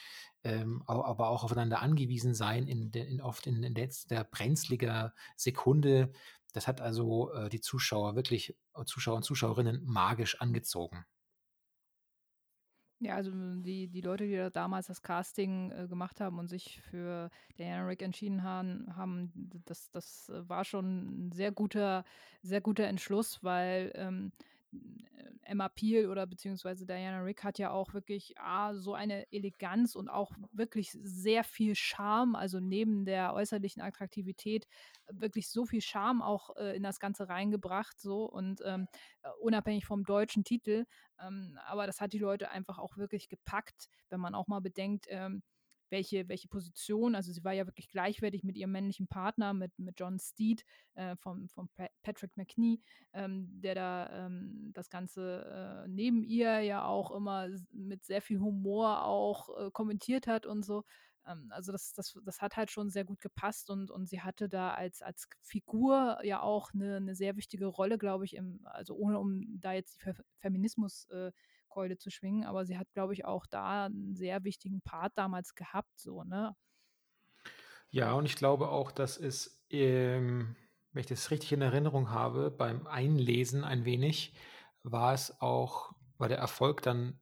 ähm, 0.46 0.82
aber 0.86 1.28
auch 1.28 1.44
aufeinander 1.44 1.82
angewiesen 1.82 2.34
sein 2.34 2.68
in 2.68 2.90
in 2.92 3.20
oft 3.20 3.46
in 3.46 3.62
letzter 3.62 4.24
brenzliger 4.24 5.14
Sekunde. 5.36 6.12
Das 6.54 6.68
hat 6.68 6.80
also, 6.80 7.32
äh, 7.32 7.48
die 7.50 7.60
Zuschauer 7.60 8.16
wirklich 8.16 8.56
Zuschauer 8.86 9.16
und 9.16 9.24
Zuschauerinnen 9.24 9.84
magisch 9.84 10.40
angezogen. 10.40 11.06
Ja, 13.00 13.14
also, 13.16 13.30
die 13.60 13.88
die 13.88 14.00
Leute, 14.00 14.26
die 14.26 14.36
da 14.36 14.48
damals 14.48 14.86
das 14.86 15.02
Casting, 15.02 15.70
äh, 15.70 15.86
gemacht 15.86 16.18
haben 16.20 16.38
und 16.38 16.48
sich 16.48 16.80
für 16.80 17.28
Diana 17.58 17.86
Rigg 17.86 18.02
entschieden 18.02 18.42
haben 18.42 18.96
haben, 18.96 19.32
das 19.66 19.90
das 19.90 20.32
war 20.34 20.64
schon 20.64 21.26
'n 21.28 21.32
sehr 21.32 21.52
guter 21.52 22.04
sehr 22.40 22.62
guter 22.62 22.84
Entschluss, 22.86 23.42
weil, 23.44 23.92
ähm, 23.96 24.32
äh, 24.72 25.15
Emma 25.46 25.68
Peel 25.68 26.08
oder 26.10 26.26
beziehungsweise 26.26 26.86
Diana 26.86 27.20
Rigg 27.22 27.42
hat 27.44 27.58
ja 27.58 27.70
auch 27.70 27.94
wirklich 27.94 28.38
A, 28.38 28.74
so 28.74 28.94
eine 28.94 29.30
Eleganz 29.32 29.94
und 29.96 30.08
auch 30.08 30.32
wirklich 30.52 30.90
sehr 30.92 31.44
viel 31.44 31.74
Charme, 31.74 32.36
also, 32.36 32.60
neben 32.60 33.04
der 33.04 33.34
äußerlichen 33.34 33.82
Attraktivität 33.82 34.66
wirklich 35.10 35.48
so 35.50 35.64
viel 35.66 35.80
Charme 35.80 36.22
auch, 36.22 36.56
äh, 36.56 36.76
in 36.76 36.82
das 36.82 36.98
Ganze 37.00 37.28
reingebracht 37.28 38.00
so 38.00 38.24
und, 38.24 38.60
ähm, 38.64 38.88
äh, 39.22 39.28
unabhängig 39.40 39.86
vom 39.86 40.04
deutschen 40.04 40.44
Titel. 40.44 40.84
Ähm, 41.20 41.58
aber 41.66 41.86
das 41.86 42.00
hat 42.00 42.12
die 42.12 42.18
Leute 42.18 42.50
einfach 42.50 42.78
auch 42.78 42.96
wirklich 42.96 43.28
gepackt, 43.28 43.88
wenn 44.10 44.20
man 44.20 44.34
auch 44.34 44.46
mal 44.48 44.60
bedenkt, 44.60 45.06
ähm, 45.08 45.42
welche 45.90 46.28
welche 46.28 46.48
Position 46.48 47.14
also, 47.14 47.32
sie 47.32 47.44
war 47.44 47.52
ja 47.52 47.66
wirklich 47.66 47.88
gleichwertig 47.88 48.44
mit 48.44 48.56
ihrem 48.56 48.72
männlichen 48.72 49.08
Partner, 49.08 49.54
mit 49.54 49.78
mit 49.78 49.98
John 50.00 50.18
Steed, 50.18 50.64
äh, 50.94 51.16
von 51.16 51.48
von 51.48 51.68
Pa 51.76 51.88
Patrick 52.02 52.36
Macnee, 52.36 52.80
ähm, 53.12 53.48
der 53.60 53.74
da, 53.74 54.26
ähm, 54.26 54.70
das 54.74 54.90
Ganze, 54.90 55.84
äh, 55.86 55.88
neben 55.88 56.22
ihr 56.24 56.60
ja 56.60 56.84
auch 56.86 57.10
immer 57.12 57.48
mit 57.72 58.04
sehr 58.04 58.22
viel 58.22 58.40
Humor 58.40 59.04
auch, 59.04 59.48
äh, 59.68 59.70
kommentiert 59.72 60.26
hat 60.26 60.46
und 60.46 60.64
so. 60.64 60.84
Ähm, 61.26 61.48
also, 61.50 61.72
das 61.72 61.92
das 61.94 62.16
das 62.24 62.40
hat 62.40 62.56
halt 62.56 62.70
schon 62.70 62.90
sehr 62.90 63.04
gut 63.04 63.20
gepasst 63.20 63.70
und 63.70 63.90
und 63.90 64.06
sie 64.08 64.20
hatte 64.22 64.48
da 64.48 64.70
als 64.74 65.02
als 65.02 65.28
Figur 65.42 66.18
ja 66.24 66.40
auch 66.42 66.72
'ne 66.74 67.00
'ne 67.00 67.14
sehr 67.16 67.36
wichtige 67.36 67.66
Rolle, 67.66 67.98
glaube 67.98 68.24
ich, 68.24 68.34
im 68.36 68.60
also, 68.64 68.94
ohne 68.96 69.18
um 69.18 69.60
da 69.60 69.72
jetzt 69.72 69.96
die 69.96 70.00
Fe 70.04 70.14
Feminismus 70.38 71.06
äh, 71.10 71.32
Keule 71.76 71.98
zu 71.98 72.10
schwingen, 72.10 72.44
aber 72.44 72.66
sie 72.66 72.78
hat, 72.78 72.92
glaube 72.92 73.14
ich, 73.14 73.24
auch 73.26 73.46
da 73.46 73.86
'n 73.88 74.14
sehr 74.16 74.44
wichtigen 74.44 74.80
Part 74.82 75.12
damals 75.16 75.54
gehabt 75.54 75.98
so, 75.98 76.24
ne? 76.24 76.54
Ja, 77.90 78.12
und 78.12 78.26
ich 78.26 78.36
glaube 78.36 78.68
auch, 78.70 78.90
dass 78.92 79.16
es, 79.16 79.64
ähm, 79.70 80.56
wenn 80.92 81.00
ich 81.00 81.06
das 81.06 81.30
richtig 81.30 81.52
in 81.52 81.62
Erinnerung 81.62 82.10
habe, 82.10 82.50
beim 82.50 82.86
Einlesen 82.86 83.64
ein 83.64 83.84
wenig, 83.84 84.34
war 84.82 85.14
es 85.14 85.40
auch 85.40 85.92
war 86.18 86.28
der 86.28 86.38
Erfolg 86.38 86.80
dann 86.82 87.20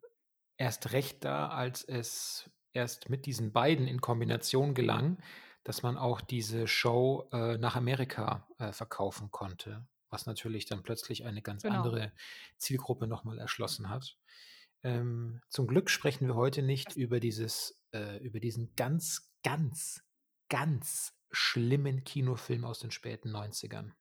erst 0.56 0.92
recht 0.92 1.24
da, 1.24 1.48
als 1.48 1.82
es 1.82 2.50
erst 2.72 3.10
mit 3.10 3.26
diesen 3.26 3.52
beiden 3.52 3.88
in 3.88 4.00
Kombination 4.00 4.74
gelang, 4.74 5.18
dass 5.64 5.82
man 5.82 5.98
auch 5.98 6.20
diese 6.20 6.68
Show 6.68 7.28
äh, 7.32 7.58
nach 7.58 7.74
Amerika 7.76 8.48
äh, 8.58 8.72
verkaufen 8.72 9.30
konnte, 9.32 9.88
was 10.14 10.26
natürlich 10.26 10.64
dann 10.66 10.82
plötzlich 10.84 11.26
eine 11.26 11.42
ganz 11.42 11.62
Genau. 11.62 11.74
andere 11.82 12.12
Zielgruppe 12.56 13.08
nochmal 13.08 13.38
erschlossen 13.38 13.90
hat. 13.90 14.16
Ähm, 14.84 15.40
zum 15.48 15.66
Glück 15.66 15.90
sprechen 15.90 16.28
wir 16.28 16.36
heute 16.36 16.62
nicht 16.62 16.94
über 16.96 17.18
dieses, 17.18 17.82
äh, 17.92 18.18
über 18.24 18.38
diesen 18.38 18.74
ganz, 18.76 19.32
ganz, 19.42 20.04
ganz 20.48 21.14
schlimmen 21.32 22.04
Kinofilm 22.04 22.64
aus 22.64 22.78
den 22.78 22.92
späten 22.92 23.30
90ern. 23.34 23.92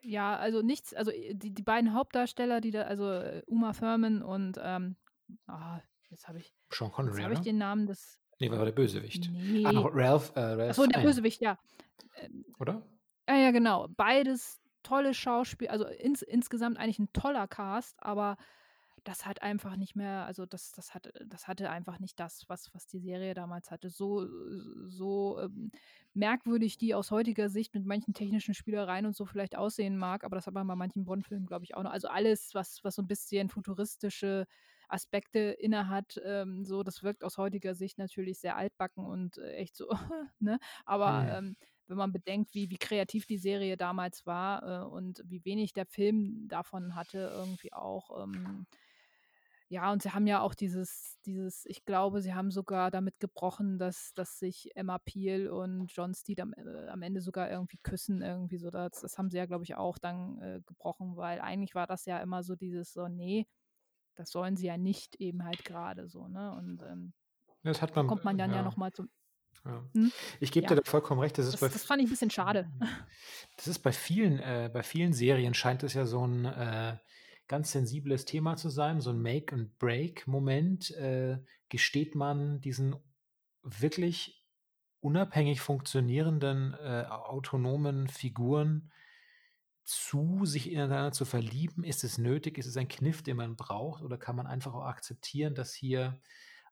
Ja, 0.00 0.36
also 0.36 0.62
nichts, 0.62 0.94
also 0.94 1.10
äh, 1.10 1.34
die, 1.34 1.52
die 1.52 1.62
beiden 1.62 1.92
Hauptdarsteller, 1.92 2.62
die 2.62 2.70
da, 2.70 2.82
also 2.82 3.10
äh, 3.10 3.42
Uma 3.46 3.72
Thurman 3.72 4.22
und 4.22 4.58
ähm, 4.62 4.96
ah, 5.46 5.80
jetzt 6.08 6.26
habe 6.26 6.38
ich, 6.38 6.54
Sean 6.72 6.90
Connery, 6.90 7.22
habe 7.22 7.34
ich 7.34 7.40
oder? 7.40 7.44
den 7.44 7.58
Namen 7.58 7.86
des. 7.86 8.18
Nee, 8.38 8.50
war 8.50 8.64
der 8.64 8.72
Bösewicht. 8.72 9.28
Nee. 9.32 9.66
Ah, 9.66 9.72
noch 9.72 9.90
Ralph, 9.92 10.32
äh, 10.36 10.40
Ralph 10.40 10.70
Achso, 10.70 10.86
der 10.86 11.00
Bösewicht, 11.00 11.42
ja. 11.42 11.58
Ähm, 12.14 12.46
oder? 12.58 12.86
Ja, 13.28 13.36
ja, 13.36 13.50
genau. 13.50 13.88
Beides 13.96 14.60
tolle 14.82 15.12
Schauspiel, 15.14 15.68
also 15.68 15.86
ins, 15.86 16.22
insgesamt 16.22 16.78
eigentlich 16.78 16.98
ein 16.98 17.12
toller 17.12 17.46
Cast, 17.46 18.02
aber 18.02 18.36
das 19.04 19.26
hat 19.26 19.42
einfach 19.42 19.76
nicht 19.76 19.96
mehr, 19.96 20.26
also 20.26 20.46
das, 20.46 20.72
das 20.72 20.94
hatte, 20.94 21.12
das 21.26 21.46
hatte 21.48 21.70
einfach 21.70 21.98
nicht 22.00 22.18
das, 22.20 22.44
was, 22.48 22.74
was 22.74 22.86
die 22.86 22.98
Serie 22.98 23.34
damals 23.34 23.70
hatte. 23.70 23.90
So, 23.90 24.26
so 24.88 25.40
ähm, 25.40 25.70
merkwürdig 26.14 26.78
die 26.78 26.94
aus 26.94 27.10
heutiger 27.10 27.48
Sicht 27.48 27.74
mit 27.74 27.86
manchen 27.86 28.14
technischen 28.14 28.54
Spielereien 28.54 29.06
und 29.06 29.16
so 29.16 29.24
vielleicht 29.26 29.56
aussehen 29.56 29.96
mag, 29.98 30.24
aber 30.24 30.36
das 30.36 30.46
hat 30.46 30.54
man 30.54 30.66
bei 30.66 30.76
manchen 30.76 31.04
Bond-Filmen, 31.04 31.46
glaube 31.46 31.64
ich, 31.64 31.74
auch 31.76 31.82
noch. 31.82 31.92
Also 31.92 32.08
alles, 32.08 32.54
was, 32.54 32.80
was 32.82 32.96
so 32.96 33.02
ein 33.02 33.08
bisschen 33.08 33.48
futuristische 33.50 34.46
Aspekte 34.88 35.38
innehat, 35.40 36.20
ähm, 36.24 36.64
so, 36.64 36.82
das 36.82 37.02
wirkt 37.02 37.24
aus 37.24 37.38
heutiger 37.38 37.74
Sicht 37.74 37.98
natürlich 37.98 38.40
sehr 38.40 38.56
altbacken 38.56 39.04
und 39.04 39.38
äh, 39.38 39.52
echt 39.54 39.76
so, 39.76 39.88
ne? 40.40 40.58
Aber 40.86 41.26
Hm. 41.26 41.38
ähm, 41.38 41.56
wenn 41.88 41.96
man 41.96 42.12
bedenkt, 42.12 42.54
wie, 42.54 42.70
wie 42.70 42.78
kreativ 42.78 43.26
die 43.26 43.38
Serie 43.38 43.76
damals 43.76 44.26
war 44.26 44.84
äh, 44.84 44.86
und 44.86 45.22
wie 45.26 45.44
wenig 45.44 45.72
der 45.72 45.86
Film 45.86 46.46
davon 46.48 46.94
hatte, 46.94 47.30
irgendwie 47.34 47.72
auch. 47.72 48.22
Ähm, 48.22 48.66
ja, 49.70 49.92
und 49.92 50.02
sie 50.02 50.12
haben 50.12 50.26
ja 50.26 50.40
auch 50.40 50.54
dieses, 50.54 51.18
dieses, 51.26 51.66
ich 51.66 51.84
glaube, 51.84 52.22
sie 52.22 52.32
haben 52.34 52.50
sogar 52.50 52.90
damit 52.90 53.20
gebrochen, 53.20 53.78
dass, 53.78 54.14
dass 54.14 54.38
sich 54.38 54.74
Emma 54.74 54.98
Peel 54.98 55.50
und 55.50 55.92
John 55.94 56.14
Steed 56.14 56.40
am, 56.40 56.54
äh, 56.54 56.88
am 56.88 57.02
Ende 57.02 57.20
sogar 57.20 57.50
irgendwie 57.50 57.76
küssen, 57.82 58.22
irgendwie 58.22 58.56
so. 58.58 58.70
Das, 58.70 59.00
das 59.02 59.18
haben 59.18 59.30
sie 59.30 59.36
ja, 59.36 59.44
glaube 59.46 59.64
ich, 59.64 59.74
auch 59.74 59.98
dann 59.98 60.38
äh, 60.40 60.60
gebrochen, 60.64 61.16
weil 61.16 61.40
eigentlich 61.40 61.74
war 61.74 61.86
das 61.86 62.06
ja 62.06 62.18
immer 62.20 62.42
so 62.42 62.56
dieses 62.56 62.94
so, 62.94 63.08
nee, 63.08 63.46
das 64.16 64.30
sollen 64.30 64.56
sie 64.56 64.66
ja 64.66 64.78
nicht 64.78 65.16
eben 65.16 65.44
halt 65.44 65.64
gerade 65.64 66.08
so, 66.08 66.28
ne? 66.28 66.52
Und 66.54 66.82
ähm, 66.82 67.12
Das 67.62 67.82
hat 67.82 67.96
da 67.96 68.02
man, 68.02 68.08
kommt 68.08 68.24
man 68.24 68.38
dann 68.38 68.50
ja, 68.50 68.56
ja, 68.58 68.62
nochmal 68.62 68.92
zum. 68.92 69.10
Ja. 69.64 69.84
Hm? 69.94 70.12
Ich 70.40 70.52
gebe 70.52 70.64
Ja. 70.64 70.74
dir 70.74 70.82
da 70.82 70.90
vollkommen 70.90 71.20
recht. 71.20 71.38
Das 71.38 71.46
ist 71.46 71.54
Das, 71.54 71.60
bei 71.60 71.68
das 71.68 71.84
fand 71.84 72.00
ich 72.02 72.08
ein 72.08 72.10
bisschen 72.10 72.30
schade. 72.30 72.70
Das 73.56 73.66
ist 73.66 73.80
bei 73.80 73.90
vielen, 73.90 74.38
äh, 74.38 74.70
bei 74.72 74.84
vielen 74.84 75.12
Serien 75.12 75.52
scheint 75.52 75.82
es 75.82 75.92
ja 75.94 76.06
so 76.06 76.24
ein 76.24 76.44
äh, 76.44 76.96
ganz 77.48 77.72
sensibles 77.72 78.24
Thema 78.24 78.56
zu 78.56 78.68
sein, 78.68 79.00
so 79.00 79.10
ein 79.10 79.20
Make-and-Break-Moment. 79.20 80.92
Äh, 80.92 81.38
gesteht 81.68 82.14
man 82.14 82.60
diesen 82.60 82.94
wirklich 83.62 84.44
unabhängig 85.00 85.60
funktionierenden, 85.60 86.74
äh, 86.74 87.04
autonomen 87.08 88.06
Figuren 88.08 88.92
zu, 89.84 90.44
sich 90.44 90.70
ineinander 90.70 91.12
zu 91.12 91.24
verlieben? 91.24 91.82
Ist 91.82 92.04
es 92.04 92.18
nötig? 92.18 92.58
Ist 92.58 92.66
es 92.66 92.76
ein 92.76 92.88
Kniff, 92.88 93.22
den 93.22 93.38
man 93.38 93.56
braucht? 93.56 94.02
Oder 94.02 94.18
kann 94.18 94.36
man 94.36 94.46
einfach 94.46 94.74
auch 94.74 94.84
akzeptieren, 94.84 95.54
dass 95.54 95.74
hier 95.74 96.20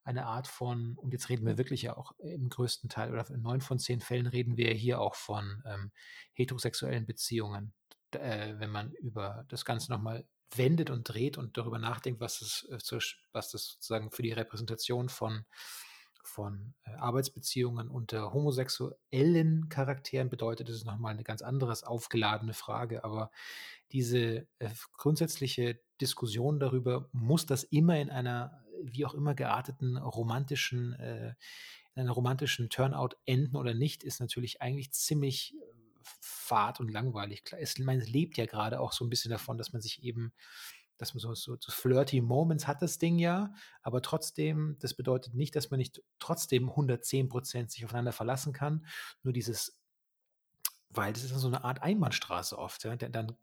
eine 0.06 0.26
Art 0.26 0.46
von, 0.46 0.96
und 0.96 1.12
jetzt 1.12 1.28
reden 1.28 1.44
wir 1.46 1.58
wirklich 1.58 1.82
ja 1.82 1.96
auch 1.96 2.12
im 2.18 2.48
größten 2.48 2.88
Teil 2.88 3.12
oder 3.12 3.28
in 3.28 3.42
neun 3.42 3.60
von 3.60 3.80
zehn 3.80 4.00
Fällen 4.00 4.28
reden 4.28 4.56
wir 4.56 4.72
hier 4.72 5.00
auch 5.00 5.16
von 5.16 5.64
ähm, 5.66 5.90
heterosexuellen 6.32 7.06
Beziehungen. 7.06 7.74
Äh, 8.12 8.54
wenn 8.58 8.70
man 8.70 8.92
über 8.92 9.44
das 9.48 9.64
Ganze 9.64 9.90
nochmal 9.90 10.24
wendet 10.54 10.90
und 10.90 11.04
dreht 11.04 11.38
und 11.38 11.58
darüber 11.58 11.80
nachdenkt, 11.80 12.20
was 12.20 12.38
das, 12.38 12.68
äh, 12.70 12.98
was 13.32 13.50
das 13.50 13.66
sozusagen 13.66 14.12
für 14.12 14.22
die 14.22 14.30
Repräsentation 14.30 15.08
von, 15.08 15.44
von 16.22 16.74
äh, 16.84 16.92
Arbeitsbeziehungen 16.92 17.88
unter 17.88 18.32
homosexuellen 18.32 19.68
Charakteren 19.68 20.30
bedeutet, 20.30 20.68
ist 20.68 20.86
nochmal 20.86 21.14
eine 21.14 21.24
ganz 21.24 21.42
anderes 21.42 21.82
aufgeladene 21.82 22.54
Frage. 22.54 23.02
Aber 23.02 23.32
diese 23.90 24.46
äh, 24.60 24.70
grundsätzliche 24.96 25.80
Diskussion 26.00 26.60
darüber, 26.60 27.08
muss 27.12 27.44
das 27.44 27.64
immer 27.64 27.98
in 27.98 28.10
einer 28.10 28.62
wie 28.82 29.06
auch 29.06 29.14
immer 29.14 29.34
gearteten 29.34 29.96
romantischen, 29.96 30.94
äh, 30.94 31.34
in 31.94 32.02
einer 32.02 32.12
romantischen 32.12 32.68
Turnout 32.68 33.16
enden 33.24 33.56
oder 33.56 33.74
nicht, 33.74 34.04
ist 34.04 34.20
natürlich 34.20 34.60
eigentlich 34.60 34.92
ziemlich 34.92 35.54
äh, 35.54 35.76
fad 36.20 36.80
und 36.80 36.90
langweilig. 36.90 37.42
Es, 37.58 37.78
man 37.78 38.00
lebt 38.00 38.36
ja 38.36 38.46
gerade 38.46 38.80
auch 38.80 38.92
so 38.92 39.04
ein 39.04 39.10
bisschen 39.10 39.30
davon, 39.30 39.58
dass 39.58 39.72
man 39.72 39.82
sich 39.82 40.02
eben, 40.02 40.32
dass 40.98 41.14
man 41.14 41.20
so, 41.20 41.34
so, 41.34 41.56
so 41.58 41.72
flirty 41.72 42.20
Moments 42.20 42.66
hat, 42.66 42.82
das 42.82 42.98
Ding 42.98 43.18
ja, 43.18 43.52
aber 43.82 44.02
trotzdem, 44.02 44.76
das 44.80 44.94
bedeutet 44.94 45.34
nicht, 45.34 45.56
dass 45.56 45.70
man 45.70 45.78
nicht 45.78 46.02
trotzdem 46.18 46.68
110 46.70 47.28
Prozent 47.28 47.70
sich 47.70 47.84
aufeinander 47.84 48.12
verlassen 48.12 48.52
kann. 48.52 48.86
Nur 49.22 49.32
dieses, 49.32 49.78
weil 50.90 51.12
das 51.12 51.24
ist 51.24 51.30
so 51.30 51.48
eine 51.48 51.64
Art 51.64 51.82
Einbahnstraße 51.82 52.58
oft, 52.58 52.84
ja, 52.84 52.96
dann 52.96 53.36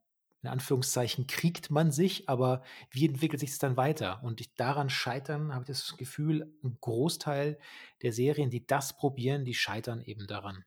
in 0.44 0.50
Anführungszeichen 0.50 1.28
kriegt 1.28 1.72
man 1.72 1.92
sich, 1.92 2.30
aber 2.30 2.64
wie 2.92 3.08
entwickelt 3.08 3.40
sich 3.40 3.52
es 3.52 3.60
dann 3.60 3.78
weiter? 3.78 4.24
Und 4.24 4.42
ich, 4.42 4.56
daran 4.56 4.90
scheitern, 4.90 5.54
habe 5.54 5.64
ich 5.64 5.68
das 5.68 5.98
Gefühl, 5.98 6.54
ein 6.64 6.78
Großteil 6.82 7.60
der 8.02 8.14
Serien, 8.14 8.50
die 8.50 8.66
das 8.68 8.96
probieren, 8.98 9.46
die 9.46 9.54
scheitern 9.56 10.02
eben 10.02 10.28
daran. 10.28 10.66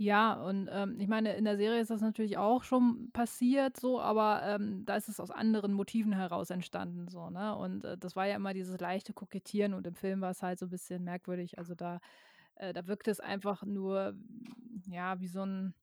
Ja, 0.00 0.34
und 0.34 0.68
ähm, 0.70 1.00
ich 1.00 1.08
meine, 1.08 1.34
in 1.34 1.44
der 1.44 1.56
Serie 1.56 1.80
ist 1.80 1.90
das 1.90 2.00
natürlich 2.00 2.36
auch 2.38 2.62
schon 2.62 3.10
passiert, 3.12 3.76
so, 3.76 4.00
aber 4.00 4.42
ähm, 4.44 4.84
da 4.84 4.94
ist 4.96 5.08
es 5.08 5.18
aus 5.18 5.32
anderen 5.32 5.72
Motiven 5.72 6.12
heraus 6.12 6.50
entstanden, 6.50 7.08
so, 7.08 7.30
ne? 7.30 7.56
Und 7.56 7.84
äh, 7.84 7.98
das 7.98 8.14
war 8.14 8.26
ja 8.28 8.36
immer 8.36 8.54
dieses 8.54 8.78
leichte 8.78 9.12
Kokettieren 9.12 9.74
und 9.74 9.86
im 9.88 9.96
Film 9.96 10.20
war 10.20 10.30
es 10.30 10.40
halt 10.42 10.60
so 10.60 10.66
ein 10.66 10.70
bisschen 10.70 11.02
merkwürdig. 11.02 11.58
Also 11.58 11.74
da, 11.74 11.98
äh, 12.56 12.72
da 12.72 12.86
wirkte 12.86 13.10
es 13.10 13.18
einfach 13.20 13.64
nur, 13.64 14.14
ja, 14.86 15.20
wie 15.20 15.28
so 15.28 15.42
ein, 15.44 15.74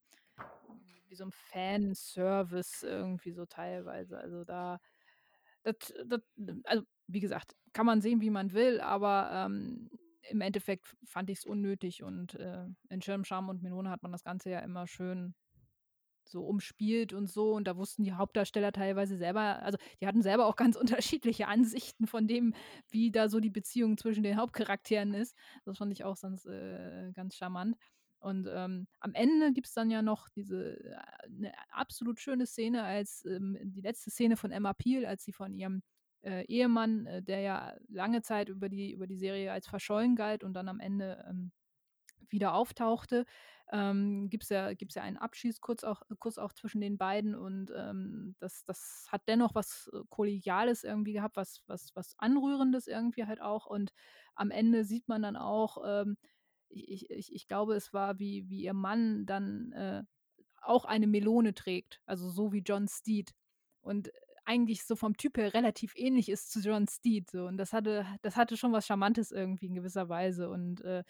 wie 1.15 1.17
so 1.17 1.25
ein 1.25 1.31
Fanservice 1.31 2.83
irgendwie 2.83 3.31
so 3.31 3.45
teilweise. 3.45 4.17
Also 4.17 4.43
da, 4.43 4.79
das, 5.63 5.93
das, 6.05 6.21
also 6.65 6.83
wie 7.07 7.19
gesagt, 7.21 7.55
kann 7.73 7.85
man 7.85 8.01
sehen, 8.01 8.21
wie 8.21 8.29
man 8.29 8.53
will, 8.53 8.81
aber 8.81 9.29
ähm, 9.31 9.89
im 10.29 10.41
Endeffekt 10.41 10.95
fand 11.05 11.29
ich 11.29 11.39
es 11.39 11.45
unnötig 11.45 12.03
und 12.03 12.35
äh, 12.35 12.65
in 12.89 13.01
Schirm, 13.01 13.23
Scham 13.23 13.47
und 13.49 13.61
Melone 13.63 13.89
hat 13.89 14.03
man 14.03 14.11
das 14.11 14.23
Ganze 14.23 14.49
ja 14.49 14.59
immer 14.59 14.87
schön 14.87 15.35
so 16.27 16.43
umspielt 16.43 17.13
und 17.13 17.29
so 17.29 17.53
und 17.53 17.67
da 17.67 17.77
wussten 17.77 18.03
die 18.03 18.13
Hauptdarsteller 18.13 18.71
teilweise 18.71 19.15
selber, 19.15 19.61
also 19.61 19.77
die 20.01 20.07
hatten 20.07 20.23
selber 20.23 20.47
auch 20.47 20.55
ganz 20.55 20.75
unterschiedliche 21.21 21.47
Ansichten 21.47 22.07
von 22.07 22.27
dem, 22.27 22.53
wie 22.89 23.11
da 23.11 23.29
so 23.29 23.39
die 23.39 23.51
Beziehung 23.51 23.97
zwischen 23.97 24.23
den 24.23 24.37
Hauptcharakteren 24.37 25.13
ist. 25.13 25.35
Das 25.65 25.77
fand 25.77 25.93
ich 25.93 26.03
auch 26.03 26.17
sonst 26.17 26.47
äh, 26.47 27.11
ganz 27.13 27.35
charmant. 27.35 27.77
Und 28.19 28.47
ähm, 28.51 28.87
am 28.99 29.13
Ende 29.13 29.53
gibt 29.53 29.67
es 29.67 29.73
dann 29.73 29.91
ja 29.91 30.01
noch 30.01 30.29
diese 30.29 30.79
äh, 30.83 30.95
eine 31.27 31.53
absolut 31.71 32.19
schöne 32.19 32.45
Szene, 32.45 32.83
als 32.83 33.25
ähm, 33.25 33.57
die 33.61 33.81
letzte 33.81 34.09
Szene 34.11 34.37
von 34.37 34.51
Emma 34.51 34.73
Peel, 34.73 35.05
als 35.05 35.23
sie 35.23 35.33
von 35.33 35.53
ihrem 35.53 35.83
äh, 36.21 36.43
Ehemann, 36.45 37.05
äh, 37.05 37.23
der 37.23 37.41
ja 37.41 37.75
lange 37.87 38.21
Zeit 38.21 38.49
über 38.49 38.69
die, 38.69 38.91
über 38.91 39.07
die 39.07 39.17
Serie 39.17 39.51
als 39.51 39.67
verschollen 39.67 40.15
galt 40.15 40.43
und 40.43 40.53
dann 40.53 40.69
am 40.69 40.79
Ende 40.79 41.23
ähm, 41.29 41.51
wieder 42.29 42.53
auftauchte, 42.53 43.25
ähm, 43.71 44.29
gibt 44.29 44.43
es 44.43 44.49
ja, 44.49 44.73
gibt's 44.73 44.95
ja 44.95 45.03
einen 45.03 45.17
Abschiedskuss 45.17 45.83
auch, 45.83 46.01
Kuss 46.19 46.37
auch 46.37 46.53
zwischen 46.53 46.81
den 46.81 46.97
beiden 46.97 47.35
und 47.35 47.71
ähm, 47.75 48.35
das, 48.39 48.63
das 48.65 49.07
hat 49.11 49.23
dennoch 49.27 49.55
was 49.55 49.89
äh, 49.93 49.99
Kollegiales 50.09 50.83
irgendwie 50.83 51.13
gehabt, 51.13 51.35
was, 51.35 51.61
was, 51.67 51.91
was 51.95 52.15
Anrührendes 52.17 52.87
irgendwie 52.87 53.25
halt 53.25 53.41
auch. 53.41 53.65
Und 53.65 53.91
am 54.35 54.51
Ende 54.51 54.83
sieht 54.85 55.07
man 55.07 55.21
dann 55.21 55.35
auch, 55.35 55.77
ähm, 55.85 56.17
ich, 56.75 57.09
ich, 57.09 57.33
ich 57.33 57.47
glaube, 57.47 57.75
es 57.75 57.93
war, 57.93 58.19
wie, 58.19 58.49
wie 58.49 58.63
ihr 58.63 58.73
Mann 58.73 59.25
dann 59.25 59.71
äh, 59.71 60.03
auch 60.61 60.85
eine 60.85 61.07
Melone 61.07 61.53
trägt, 61.53 62.01
also 62.05 62.29
so 62.29 62.51
wie 62.51 62.63
John 62.65 62.87
Steed. 62.87 63.33
Und 63.81 64.11
eigentlich 64.45 64.85
so 64.85 64.95
vom 64.95 65.17
Typ 65.17 65.37
her 65.37 65.53
relativ 65.53 65.93
ähnlich 65.95 66.29
ist 66.29 66.51
zu 66.51 66.59
John 66.59 66.87
Steed. 66.87 67.29
So. 67.29 67.45
Und 67.45 67.57
das 67.57 67.73
hatte, 67.73 68.05
das 68.21 68.35
hatte 68.35 68.57
schon 68.57 68.71
was 68.71 68.85
Charmantes 68.85 69.31
irgendwie 69.31 69.67
in 69.67 69.75
gewisser 69.75 70.09
Weise. 70.09 70.49
Und 70.49 70.81
äh, 70.81 71.03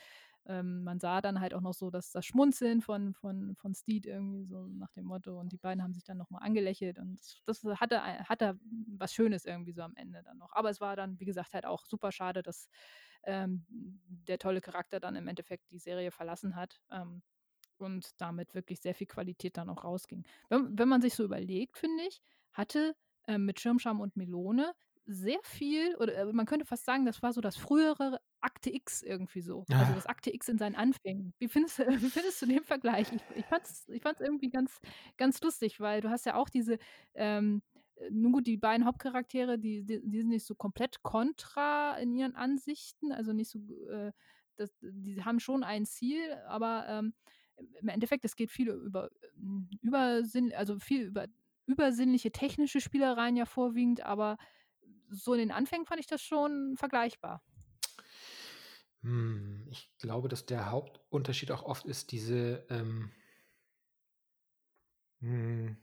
ähm, 0.48 0.84
man 0.84 1.00
sah 1.00 1.22
dann 1.22 1.40
halt 1.40 1.54
auch 1.54 1.62
noch 1.62 1.74
so, 1.74 1.90
dass 1.90 2.12
das 2.12 2.26
Schmunzeln 2.26 2.82
von, 2.82 3.14
von, 3.14 3.56
von 3.56 3.74
Steed 3.74 4.06
irgendwie 4.06 4.46
so 4.46 4.68
nach 4.68 4.92
dem 4.92 5.06
Motto 5.06 5.40
und 5.40 5.52
die 5.52 5.58
beiden 5.58 5.84
haben 5.84 5.94
sich 5.94 6.04
dann 6.04 6.18
nochmal 6.18 6.44
angelächelt 6.44 7.00
und 7.00 7.20
das, 7.46 7.62
das 7.62 7.80
hatte, 7.80 8.02
hatte 8.02 8.60
was 8.98 9.14
Schönes 9.14 9.46
irgendwie 9.46 9.74
so 9.74 9.82
am 9.82 9.96
Ende 9.96 10.22
dann 10.24 10.38
noch. 10.38 10.54
Aber 10.54 10.70
es 10.70 10.80
war 10.80 10.96
dann, 10.96 11.20
wie 11.20 11.26
gesagt, 11.26 11.54
halt 11.54 11.66
auch 11.66 11.86
super 11.86 12.12
schade, 12.12 12.44
dass 12.44 12.70
ähm, 13.24 13.66
der 14.28 14.38
tolle 14.38 14.62
Charakter 14.62 15.00
dann 15.00 15.16
im 15.16 15.28
Endeffekt 15.28 15.72
die 15.72 15.80
Serie 15.80 16.12
verlassen 16.12 16.56
hat. 16.56 16.80
Ähm, 16.92 17.24
und 17.78 18.10
damit 18.22 18.54
wirklich 18.54 18.80
sehr 18.80 18.96
viel 18.96 19.08
Qualität 19.08 19.58
dann 19.58 19.70
auch 19.70 19.84
rausging. 19.84 20.24
Wenn, 20.50 20.78
wenn 20.78 20.88
man 20.88 21.02
sich 21.02 21.14
so 21.16 21.24
überlegt, 21.24 21.78
finde 21.78 22.04
ich, 22.08 22.22
hatte 22.54 22.96
äh, 23.28 23.38
mit 23.38 23.60
Schirmscham 23.60 24.00
und 24.00 24.16
Melone 24.16 24.74
sehr 25.06 25.40
viel, 25.44 25.96
oder 25.98 26.16
äh, 26.16 26.26
man 26.34 26.46
könnte 26.46 26.66
fast 26.66 26.86
sagen, 26.86 27.06
das 27.06 27.22
war 27.22 27.34
so 27.34 27.42
das 27.42 27.58
frühere 27.58 28.20
Akte 28.46 28.74
X 28.74 29.02
irgendwie 29.02 29.42
so. 29.42 29.68
Also 29.76 29.92
Ah. 29.92 29.96
das 29.96 30.06
Akte 30.06 30.34
X 30.34 30.48
in 30.50 30.58
seinen 30.58 30.76
Anfängen. 30.76 31.34
Wie 31.40 31.48
findest 31.50 31.80
du, 31.80 31.84
wie 32.02 32.10
findest 32.10 32.42
du 32.42 32.46
den 32.46 32.64
Vergleich? 32.64 33.12
Ich, 33.14 33.22
ich 33.36 33.46
fand 33.46 33.64
es 33.66 33.88
ich 33.90 34.02
fand's 34.04 34.22
irgendwie 34.22 34.50
ganz, 34.50 34.80
ganz 35.18 35.42
lustig, 35.42 35.80
weil 35.80 36.02
du 36.02 36.10
hast 36.10 36.26
ja 36.26 36.36
auch 36.36 36.50
diese, 36.50 36.78
ähm, 37.16 37.62
äh, 37.96 38.10
nun 38.12 38.32
gut, 38.34 38.48
die 38.48 38.58
beiden 38.58 38.86
Hauptcharaktere, 38.86 39.60
die, 39.60 39.84
die, 39.84 40.02
die 40.04 40.20
sind 40.20 40.30
nicht 40.30 40.46
so 40.46 40.56
komplett 40.56 41.02
kontra 41.04 41.98
in 41.98 42.14
ihren 42.14 42.36
Ansichten, 42.36 43.12
also 43.12 43.34
nicht 43.34 43.50
so, 43.50 43.60
äh, 43.90 44.12
das, 44.58 44.72
die 44.82 45.24
haben 45.24 45.40
schon 45.40 45.64
ein 45.64 45.86
Ziel, 45.86 46.34
aber 46.48 46.86
ähm, 46.88 47.14
im 47.82 47.88
Endeffekt, 47.90 48.26
es 48.26 48.36
geht 48.36 48.52
viel 48.52 48.70
über 48.70 49.10
ähm, 49.38 49.70
Übersinn, 49.82 50.54
also 50.54 50.80
viel 50.80 51.04
über 51.08 51.28
übersinnliche 51.68 52.32
technische 52.32 52.80
Spielereien 52.82 53.36
ja 53.38 53.46
vorwiegend, 53.46 54.02
aber 54.02 54.38
so 55.10 55.34
in 55.34 55.40
den 55.40 55.52
Anfängen 55.52 55.86
fand 55.86 56.00
ich 56.00 56.08
das 56.08 56.22
schon 56.22 56.76
vergleichbar. 56.78 57.42
Hm, 59.06 59.68
ich 59.70 59.88
glaube, 60.00 60.30
dass 60.30 60.48
der 60.48 60.72
Hauptunterschied 60.72 61.52
auch 61.52 61.62
oft 61.62 61.86
ist 61.86 62.12
diese, 62.12 62.66
ähm, 62.72 63.12
hm, 65.20 65.78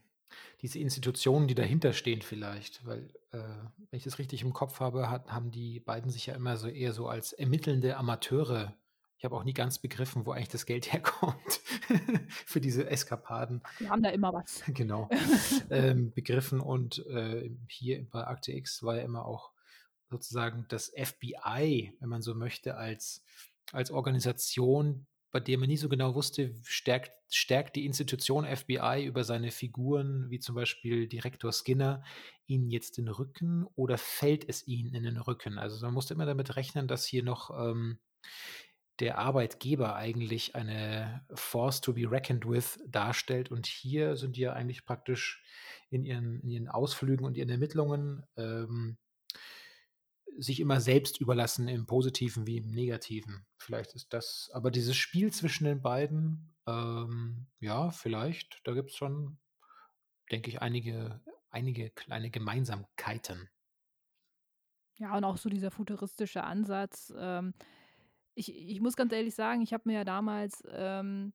diese 0.61 0.79
Institutionen, 0.79 1.47
die 1.47 1.55
dahinter 1.55 1.93
stehen 1.93 2.21
vielleicht, 2.21 2.85
weil, 2.85 3.13
äh, 3.31 3.37
wenn 3.37 3.97
ich 3.97 4.03
das 4.03 4.19
richtig 4.19 4.41
im 4.41 4.51
Kopf 4.51 4.81
habe, 4.81 5.09
hat, 5.09 5.31
haben 5.31 5.51
die 5.51 5.79
beiden 5.79 6.11
sich 6.11 6.25
ja 6.25 6.35
immer 6.35 6.57
so 6.57 6.67
eher 6.67 6.91
so 6.91 7.07
als 7.07 7.31
ermittelnde 7.31 7.95
Amateure. 7.95 8.75
Ich 9.17 9.23
habe 9.23 9.37
auch 9.37 9.45
nie 9.45 9.53
ganz 9.53 9.79
begriffen, 9.79 10.25
wo 10.25 10.33
eigentlich 10.33 10.49
das 10.49 10.65
Geld 10.65 10.91
herkommt 10.91 11.61
für 12.45 12.59
diese 12.59 12.89
Eskapaden. 12.89 13.63
Die 13.79 13.89
haben 13.89 14.03
da 14.03 14.09
immer 14.09 14.33
was. 14.33 14.63
Genau. 14.73 15.07
ähm, 15.69 16.11
begriffen 16.11 16.59
und 16.59 17.05
äh, 17.07 17.49
hier 17.69 18.05
bei 18.09 18.27
Akte 18.27 18.51
X 18.51 18.83
war 18.83 18.97
ja 18.97 19.03
immer 19.03 19.25
auch 19.25 19.52
sozusagen 20.13 20.65
das 20.69 20.93
FBI, 20.95 21.93
wenn 21.99 22.09
man 22.09 22.21
so 22.21 22.35
möchte, 22.35 22.77
als, 22.77 23.23
als 23.71 23.91
Organisation, 23.91 25.07
bei 25.31 25.39
der 25.39 25.57
man 25.57 25.67
nie 25.67 25.77
so 25.77 25.89
genau 25.89 26.15
wusste, 26.15 26.55
stärkt, 26.63 27.11
stärkt 27.29 27.75
die 27.75 27.85
Institution 27.85 28.45
FBI 28.45 29.03
über 29.05 29.23
seine 29.23 29.51
Figuren, 29.51 30.29
wie 30.29 30.39
zum 30.39 30.55
Beispiel 30.55 31.07
Direktor 31.07 31.51
Skinner, 31.51 32.03
ihnen 32.45 32.69
jetzt 32.69 32.97
den 32.97 33.07
Rücken 33.07 33.65
oder 33.75 33.97
fällt 33.97 34.47
es 34.47 34.67
ihnen 34.67 34.93
in 34.93 35.03
den 35.03 35.17
Rücken? 35.17 35.57
Also 35.57 35.83
man 35.85 35.93
musste 35.93 36.13
immer 36.13 36.27
damit 36.27 36.55
rechnen, 36.55 36.87
dass 36.87 37.05
hier 37.05 37.23
noch 37.23 37.49
ähm, 37.49 37.99
der 38.99 39.17
Arbeitgeber 39.17 39.95
eigentlich 39.95 40.55
eine 40.55 41.25
Force 41.33 41.81
to 41.81 41.93
be 41.93 42.09
reckoned 42.09 42.47
with 42.47 42.79
darstellt. 42.87 43.49
Und 43.49 43.65
hier 43.65 44.15
sind 44.15 44.35
die 44.35 44.41
ja 44.41 44.53
eigentlich 44.53 44.85
praktisch 44.85 45.43
in 45.89 46.05
ihren, 46.05 46.39
in 46.41 46.49
ihren 46.49 46.67
Ausflügen 46.67 47.25
und 47.25 47.37
ihren 47.37 47.49
Ermittlungen 47.49 48.23
ähm, 48.37 48.97
sich 50.37 50.59
immer 50.59 50.79
selbst 50.79 51.19
überlassen, 51.19 51.67
im 51.67 51.85
Positiven 51.85 52.47
wie 52.47 52.57
im 52.57 52.67
Negativen. 52.67 53.45
Vielleicht 53.57 53.93
ist 53.95 54.13
das, 54.13 54.49
aber 54.53 54.71
dieses 54.71 54.95
Spiel 54.95 55.31
zwischen 55.31 55.65
den 55.65 55.81
beiden, 55.81 56.55
ähm, 56.67 57.47
ja, 57.59 57.91
vielleicht, 57.91 58.61
da 58.63 58.73
gibt 58.73 58.91
es 58.91 58.95
schon, 58.95 59.37
denke 60.31 60.49
ich, 60.49 60.61
einige, 60.61 61.21
einige 61.49 61.89
kleine 61.91 62.29
Gemeinsamkeiten. 62.29 63.49
Ja, 64.97 65.17
und 65.17 65.23
auch 65.23 65.37
so 65.37 65.49
dieser 65.49 65.71
futuristische 65.71 66.43
Ansatz. 66.43 67.13
Ähm, 67.17 67.53
ich, 68.35 68.55
ich 68.55 68.79
muss 68.81 68.95
ganz 68.95 69.13
ehrlich 69.13 69.35
sagen, 69.35 69.61
ich 69.61 69.73
habe 69.73 69.83
mir 69.85 69.95
ja 69.95 70.03
damals 70.03 70.63
ähm, 70.69 71.33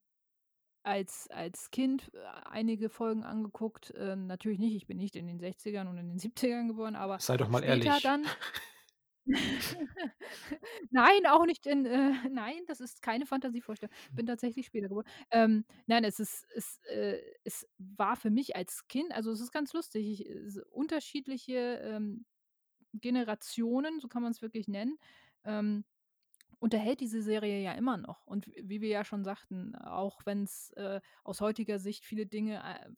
als, 0.82 1.28
als 1.30 1.70
Kind 1.70 2.10
äh, 2.14 2.18
einige 2.50 2.88
Folgen 2.88 3.24
angeguckt. 3.24 3.90
Äh, 3.90 4.16
natürlich 4.16 4.58
nicht, 4.58 4.74
ich 4.74 4.86
bin 4.86 4.96
nicht 4.96 5.16
in 5.16 5.26
den 5.26 5.40
60ern 5.40 5.88
und 5.88 5.98
in 5.98 6.08
den 6.08 6.18
70ern 6.18 6.68
geboren, 6.68 6.96
aber 6.96 7.20
Sei 7.20 7.36
doch 7.36 7.48
mal 7.48 7.58
später 7.58 7.86
ehrlich. 7.86 8.02
dann. 8.02 8.24
Nein, 10.90 11.26
auch 11.26 11.44
nicht 11.46 11.66
in, 11.66 11.86
äh, 11.86 12.12
nein, 12.30 12.60
das 12.66 12.80
ist 12.80 13.02
keine 13.02 13.26
Fantasievorstellung. 13.26 13.94
Bin 14.12 14.26
tatsächlich 14.26 14.66
später 14.66 14.88
geboren. 14.88 15.06
Ähm, 15.30 15.64
nein, 15.86 16.04
es 16.04 16.20
ist, 16.20 16.46
es, 16.54 16.78
äh, 16.90 17.18
es 17.44 17.66
war 17.78 18.16
für 18.16 18.30
mich 18.30 18.56
als 18.56 18.86
Kind, 18.88 19.12
also 19.12 19.30
es 19.32 19.40
ist 19.40 19.52
ganz 19.52 19.72
lustig, 19.72 20.20
ich, 20.20 20.26
es, 20.28 20.58
unterschiedliche 20.70 21.80
ähm, 21.84 22.24
Generationen, 22.94 24.00
so 24.00 24.08
kann 24.08 24.22
man 24.22 24.32
es 24.32 24.42
wirklich 24.42 24.68
nennen, 24.68 24.98
ähm, 25.44 25.84
unterhält 26.60 27.00
diese 27.00 27.22
Serie 27.22 27.62
ja 27.62 27.72
immer 27.74 27.96
noch. 27.96 28.26
Und 28.26 28.46
wie 28.62 28.80
wir 28.80 28.88
ja 28.88 29.04
schon 29.04 29.24
sagten, 29.24 29.76
auch 29.76 30.20
wenn 30.26 30.44
es 30.44 30.70
äh, 30.76 31.00
aus 31.24 31.40
heutiger 31.40 31.78
Sicht 31.78 32.04
viele 32.04 32.26
Dinge, 32.26 32.58
äh, 32.64 32.90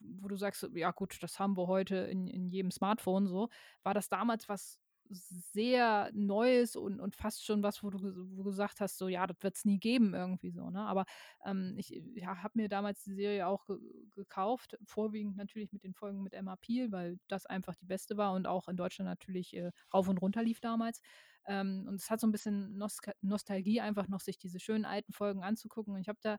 wo 0.00 0.28
du 0.28 0.36
sagst, 0.36 0.68
ja 0.74 0.90
gut, 0.90 1.22
das 1.22 1.38
haben 1.38 1.56
wir 1.56 1.68
heute 1.68 1.96
in, 1.96 2.26
in 2.28 2.50
jedem 2.50 2.70
Smartphone 2.70 3.26
so, 3.26 3.48
war 3.82 3.94
das 3.94 4.08
damals 4.10 4.48
was 4.48 4.78
sehr 5.10 6.10
Neues 6.12 6.76
und, 6.76 7.00
und 7.00 7.16
fast 7.16 7.44
schon 7.44 7.62
was, 7.62 7.82
wo 7.82 7.90
du, 7.90 7.98
wo 8.36 8.42
du 8.42 8.50
gesagt 8.50 8.80
hast, 8.80 8.98
so 8.98 9.08
ja, 9.08 9.26
das 9.26 9.36
wird 9.40 9.56
es 9.56 9.64
nie 9.64 9.78
geben 9.78 10.14
irgendwie 10.14 10.50
so. 10.50 10.70
Ne? 10.70 10.80
Aber 10.80 11.04
ähm, 11.44 11.74
ich 11.78 11.90
ja, 12.14 12.42
habe 12.42 12.52
mir 12.54 12.68
damals 12.68 13.02
die 13.04 13.14
Serie 13.14 13.46
auch 13.46 13.64
ge 13.66 13.78
gekauft, 14.14 14.76
vorwiegend 14.84 15.36
natürlich 15.36 15.72
mit 15.72 15.84
den 15.84 15.94
Folgen 15.94 16.22
mit 16.22 16.34
Emma 16.34 16.56
Peel, 16.56 16.90
weil 16.92 17.18
das 17.28 17.46
einfach 17.46 17.74
die 17.76 17.86
beste 17.86 18.16
war 18.16 18.32
und 18.32 18.46
auch 18.46 18.68
in 18.68 18.76
Deutschland 18.76 19.08
natürlich 19.08 19.54
äh, 19.54 19.70
rauf 19.92 20.08
und 20.08 20.18
runter 20.18 20.42
lief 20.42 20.60
damals. 20.60 21.00
Ähm, 21.46 21.86
und 21.88 21.94
es 21.96 22.10
hat 22.10 22.20
so 22.20 22.26
ein 22.26 22.32
bisschen 22.32 22.76
Nostal 22.76 23.14
Nostalgie, 23.22 23.80
einfach 23.80 24.08
noch 24.08 24.20
sich 24.20 24.38
diese 24.38 24.60
schönen 24.60 24.84
alten 24.84 25.12
Folgen 25.12 25.42
anzugucken. 25.42 25.94
Und 25.94 26.00
ich 26.00 26.08
habe 26.08 26.18
da, 26.20 26.36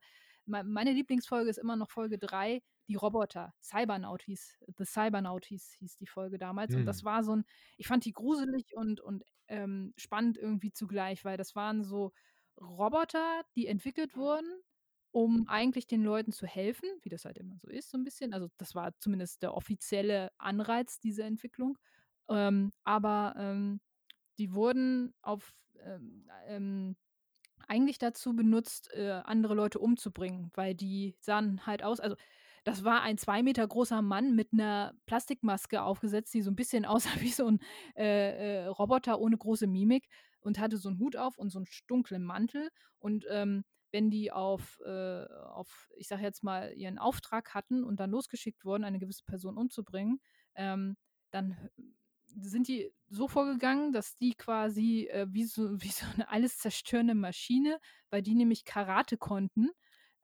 meine 0.50 0.92
Lieblingsfolge 0.92 1.50
ist 1.50 1.58
immer 1.58 1.76
noch 1.76 1.90
Folge 1.90 2.18
3, 2.18 2.62
die 2.88 2.96
Roboter. 2.96 3.54
Cybernaut 3.62 4.24
hieß, 4.24 4.58
The 4.78 4.86
Cybernaut 4.86 5.46
hieß, 5.46 5.74
hieß 5.80 5.98
die 5.98 6.08
Folge 6.08 6.38
damals. 6.38 6.74
Hm. 6.74 6.82
Und 6.82 6.86
das 6.86 7.04
war 7.04 7.24
so 7.24 7.36
ein, 7.36 7.46
ich 7.78 7.88
fand 7.88 8.06
die 8.06 8.12
gruselig 8.12 8.76
und, 8.76 9.00
und 9.00 9.24
ähm, 9.48 9.94
spannend 9.98 10.38
irgendwie 10.38 10.72
zugleich, 10.72 11.24
weil 11.24 11.38
das 11.38 11.56
waren 11.56 11.84
so 11.84 12.12
Roboter, 12.60 13.44
die 13.56 13.68
entwickelt 13.68 14.16
wurden, 14.16 14.52
um 15.12 15.48
eigentlich 15.48 15.88
den 15.88 16.04
Leuten 16.04 16.32
zu 16.32 16.46
helfen, 16.46 16.90
wie 17.02 17.10
das 17.10 17.26
halt 17.26 17.38
immer 17.38 17.58
so 17.58 17.68
ist, 17.70 17.90
so 17.90 17.98
ein 17.98 18.04
bisschen. 18.04 18.34
Also 18.34 18.50
das 18.58 18.76
war 18.76 18.98
zumindest 19.00 19.42
der 19.44 19.54
offizielle 19.54 20.32
Anreiz 20.38 21.00
dieser 21.00 21.26
Entwicklung. 21.26 21.78
Ähm, 22.30 22.72
aber 22.84 23.34
ähm, 23.38 23.82
die 24.38 24.54
wurden 24.54 25.14
auf 25.22 25.54
ähm, 25.84 26.30
ähm, 26.48 26.96
eigentlich 27.70 28.00
dazu 28.00 28.36
benutzt, 28.36 28.90
äh, 28.94 29.22
andere 29.24 29.54
Leute 29.54 29.80
umzubringen, 29.80 30.52
weil 30.56 30.76
die 30.76 31.16
sahen 31.20 31.66
halt 31.66 31.84
aus, 31.84 32.00
also 32.00 32.16
das 32.64 32.84
war 32.84 33.02
ein 33.02 33.18
zwei 33.18 33.42
Meter 33.44 33.68
großer 33.68 34.02
Mann 34.02 34.36
mit 34.36 34.54
einer 34.54 34.94
Plastikmaske 35.06 35.82
aufgesetzt, 35.82 36.34
die 36.34 36.42
so 36.42 36.52
ein 36.52 36.56
bisschen 36.56 36.86
aussah 36.86 37.20
wie 37.20 37.32
so 37.32 37.48
ein 37.48 37.60
äh, 37.96 38.64
äh, 38.64 38.66
Roboter 38.68 39.20
ohne 39.20 39.38
große 39.38 39.68
Mimik 39.68 40.08
und 40.42 40.60
hatte 40.60 40.78
so 40.78 40.90
einen 40.90 41.00
Hut 41.00 41.16
auf 41.16 41.38
und 41.38 41.50
so 41.50 41.60
einen 41.60 41.68
dunklen 41.88 42.24
Mantel. 42.24 42.70
Und 43.00 43.26
ähm, 43.30 43.64
wenn 43.92 44.10
die 44.10 44.32
auf, 44.32 44.80
äh, 44.86 45.26
auf, 45.26 45.90
ich 45.96 46.08
sag 46.08 46.22
jetzt 46.22 46.44
mal, 46.44 46.74
ihren 46.74 47.00
Auftrag 47.00 47.54
hatten 47.54 47.84
und 47.84 48.00
dann 48.00 48.12
losgeschickt 48.12 48.66
wurden, 48.66 48.84
eine 48.84 49.00
gewisse 49.00 49.24
Person 49.26 49.58
umzubringen, 49.58 50.20
ähm, 50.56 50.96
dann 51.32 51.70
sind 52.36 52.68
die 52.68 52.92
so 53.08 53.28
vorgegangen, 53.28 53.92
dass 53.94 54.16
die 54.18 54.34
quasi 54.36 55.08
äh, 55.08 55.28
wie, 55.30 55.46
so, 55.46 55.64
wie 55.82 55.90
so 55.90 56.06
eine 56.14 56.30
alles 56.30 56.58
zerstörende 56.60 57.16
Maschine, 57.16 57.80
weil 58.10 58.22
die 58.22 58.36
nämlich 58.36 58.66
Karate 58.66 59.18
konnten, 59.18 59.70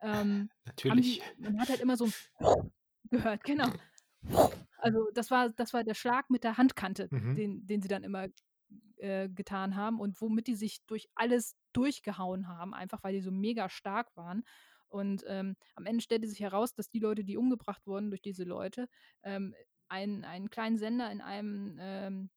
ähm, 0.01 0.49
Natürlich. 0.65 1.19
Die, 1.19 1.41
man 1.41 1.59
hat 1.59 1.69
halt 1.69 1.81
immer 1.81 1.97
so 1.97 2.05
ein 2.07 2.13
gehört, 3.09 3.43
genau. 3.43 3.71
Also 4.77 5.09
das 5.13 5.31
war, 5.31 5.49
das 5.49 5.73
war 5.73 5.83
der 5.83 5.93
Schlag 5.93 6.29
mit 6.29 6.43
der 6.43 6.57
Handkante, 6.57 7.11
Mhm. 7.11 7.35
den, 7.35 7.65
den 7.65 7.81
sie 7.81 7.87
dann 7.87 8.03
immer 8.03 8.27
äh, 8.97 9.29
getan 9.29 9.75
haben 9.75 9.99
und 9.99 10.19
womit 10.21 10.47
die 10.47 10.55
sich 10.55 10.85
durch 10.85 11.07
alles 11.15 11.55
durchgehauen 11.73 12.47
haben, 12.47 12.73
einfach 12.73 13.03
weil 13.03 13.13
die 13.13 13.21
so 13.21 13.31
mega 13.31 13.69
stark 13.69 14.15
waren. 14.15 14.43
Und 14.87 15.23
ähm, 15.27 15.55
am 15.75 15.85
Ende 15.85 16.01
stellte 16.03 16.27
sich 16.27 16.39
heraus, 16.39 16.73
dass 16.73 16.89
die 16.89 16.99
Leute, 16.99 17.23
die 17.25 17.37
umgebracht 17.37 17.87
wurden 17.87 18.09
durch 18.11 18.21
diese 18.21 18.43
Leute, 18.43 18.87
ähm, 19.23 19.53
einen, 19.89 20.23
einen 20.23 20.49
kleinen 20.49 20.77
Sender 20.77 21.11
in 21.11 21.21
einem, 21.21 21.77
ähm, 21.79 22.29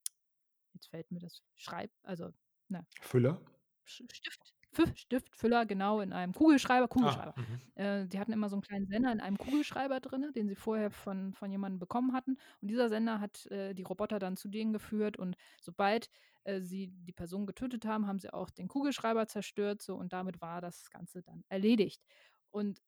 jetzt 0.74 0.88
fällt 0.88 1.10
mir 1.10 1.20
das 1.20 1.42
Schreib, 1.56 1.90
also, 2.02 2.30
na, 2.68 2.86
Füller? 3.00 3.40
Stift, 3.84 4.54
Stiftfüller, 4.94 5.66
genau, 5.66 6.00
in 6.00 6.12
einem 6.12 6.32
Kugelschreiber, 6.34 6.88
Kugelschreiber. 6.88 7.34
Ah. 7.76 7.82
Äh, 7.82 8.06
die 8.06 8.18
hatten 8.18 8.32
immer 8.32 8.48
so 8.48 8.56
einen 8.56 8.62
kleinen 8.62 8.86
Sender 8.86 9.12
in 9.12 9.20
einem 9.20 9.38
Kugelschreiber 9.38 10.00
drin, 10.00 10.30
den 10.34 10.48
sie 10.48 10.54
vorher 10.54 10.90
von, 10.90 11.32
von 11.32 11.50
jemandem 11.50 11.78
bekommen 11.78 12.12
hatten. 12.12 12.36
Und 12.60 12.68
dieser 12.68 12.88
Sender 12.88 13.20
hat 13.20 13.46
äh, 13.46 13.74
die 13.74 13.82
Roboter 13.82 14.18
dann 14.18 14.36
zu 14.36 14.48
denen 14.48 14.72
geführt. 14.72 15.16
Und 15.16 15.36
sobald 15.60 16.10
äh, 16.44 16.60
sie 16.60 16.88
die 16.88 17.12
Person 17.12 17.46
getötet 17.46 17.86
haben, 17.86 18.06
haben 18.06 18.18
sie 18.18 18.32
auch 18.32 18.50
den 18.50 18.68
Kugelschreiber 18.68 19.26
zerstört. 19.26 19.82
So, 19.82 19.96
und 19.96 20.12
damit 20.12 20.40
war 20.40 20.60
das 20.60 20.90
Ganze 20.90 21.22
dann 21.22 21.44
erledigt. 21.48 22.04
Und 22.50 22.80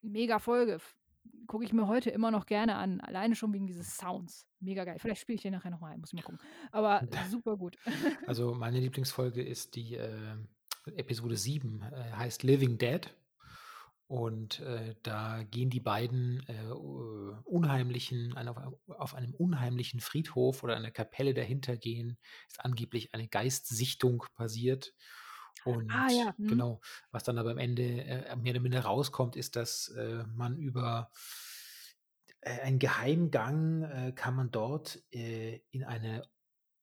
mega 0.00 0.38
Folge. 0.38 0.80
Gucke 1.46 1.64
ich 1.64 1.72
mir 1.72 1.86
heute 1.86 2.10
immer 2.10 2.30
noch 2.30 2.46
gerne 2.46 2.76
an. 2.76 3.00
Alleine 3.00 3.34
schon 3.34 3.52
wegen 3.52 3.66
dieses 3.66 3.96
Sounds. 3.96 4.46
Mega 4.60 4.84
geil. 4.84 4.96
Vielleicht 4.98 5.20
spiele 5.20 5.36
ich 5.36 5.42
den 5.42 5.52
nachher 5.52 5.70
nochmal 5.70 5.92
ein, 5.92 6.00
muss 6.00 6.12
ich 6.12 6.16
mal 6.16 6.22
gucken. 6.22 6.40
Aber 6.70 7.06
super 7.30 7.56
gut. 7.56 7.76
Also 8.26 8.54
meine 8.54 8.80
Lieblingsfolge 8.80 9.42
ist 9.42 9.74
die 9.74 9.96
äh, 9.96 10.36
Episode 10.94 11.36
7, 11.36 11.82
äh, 11.82 12.12
heißt 12.12 12.42
Living 12.42 12.78
Dead. 12.78 13.14
Und 14.06 14.60
äh, 14.60 14.94
da 15.02 15.42
gehen 15.42 15.70
die 15.70 15.80
beiden 15.80 16.42
äh, 16.46 16.70
unheimlichen, 17.44 18.36
auf, 18.36 18.58
auf 18.88 19.14
einem 19.14 19.34
unheimlichen 19.34 20.00
Friedhof 20.00 20.62
oder 20.62 20.76
einer 20.76 20.90
Kapelle 20.90 21.32
dahinter 21.32 21.78
gehen. 21.78 22.18
Ist 22.46 22.62
angeblich 22.62 23.14
eine 23.14 23.26
Geistsichtung 23.28 24.24
passiert. 24.34 24.92
Und 25.64 25.90
Ah 25.90 26.08
ja, 26.10 26.34
mhm. 26.36 26.48
genau, 26.48 26.80
was 27.10 27.24
dann 27.24 27.38
aber 27.38 27.50
am 27.50 27.58
Ende 27.58 28.04
äh, 28.04 28.36
mehr 28.36 28.52
oder 28.52 28.60
minder 28.60 28.80
rauskommt, 28.80 29.36
ist, 29.36 29.56
dass 29.56 29.88
äh, 29.88 30.24
man 30.34 30.58
über 30.58 31.10
äh, 32.40 32.60
einen 32.60 32.78
Geheimgang 32.78 33.82
äh, 33.82 34.12
kann 34.12 34.34
man 34.34 34.50
dort 34.50 35.02
äh, 35.12 35.60
in 35.70 35.84
eine 35.84 36.24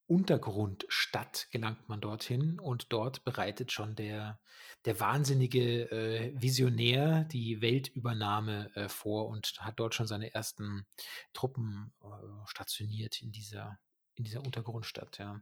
Untergrundstadt 0.10 1.50
gelangt 1.52 1.88
man 1.88 2.02
dorthin 2.02 2.60
und 2.60 2.92
dort 2.92 3.24
bereitet 3.26 3.72
schon 3.72 3.96
der, 3.96 4.40
der 4.86 5.00
wahnsinnige 5.00 5.92
äh, 5.92 6.34
Visionär 6.42 7.26
die 7.26 7.62
Weltübernahme 7.62 8.76
äh, 8.76 8.90
vor 8.90 9.28
und 9.28 9.54
hat 9.60 9.80
dort 9.80 9.94
schon 9.94 10.08
seine 10.08 10.34
ersten 10.34 10.88
Truppen 11.34 11.94
äh, 12.02 12.08
stationiert 12.48 13.22
in 13.22 13.32
dieser, 13.32 13.78
in 14.20 14.26
dieser 14.26 14.44
Untergrundstadt. 14.46 15.18
Ja. 15.18 15.42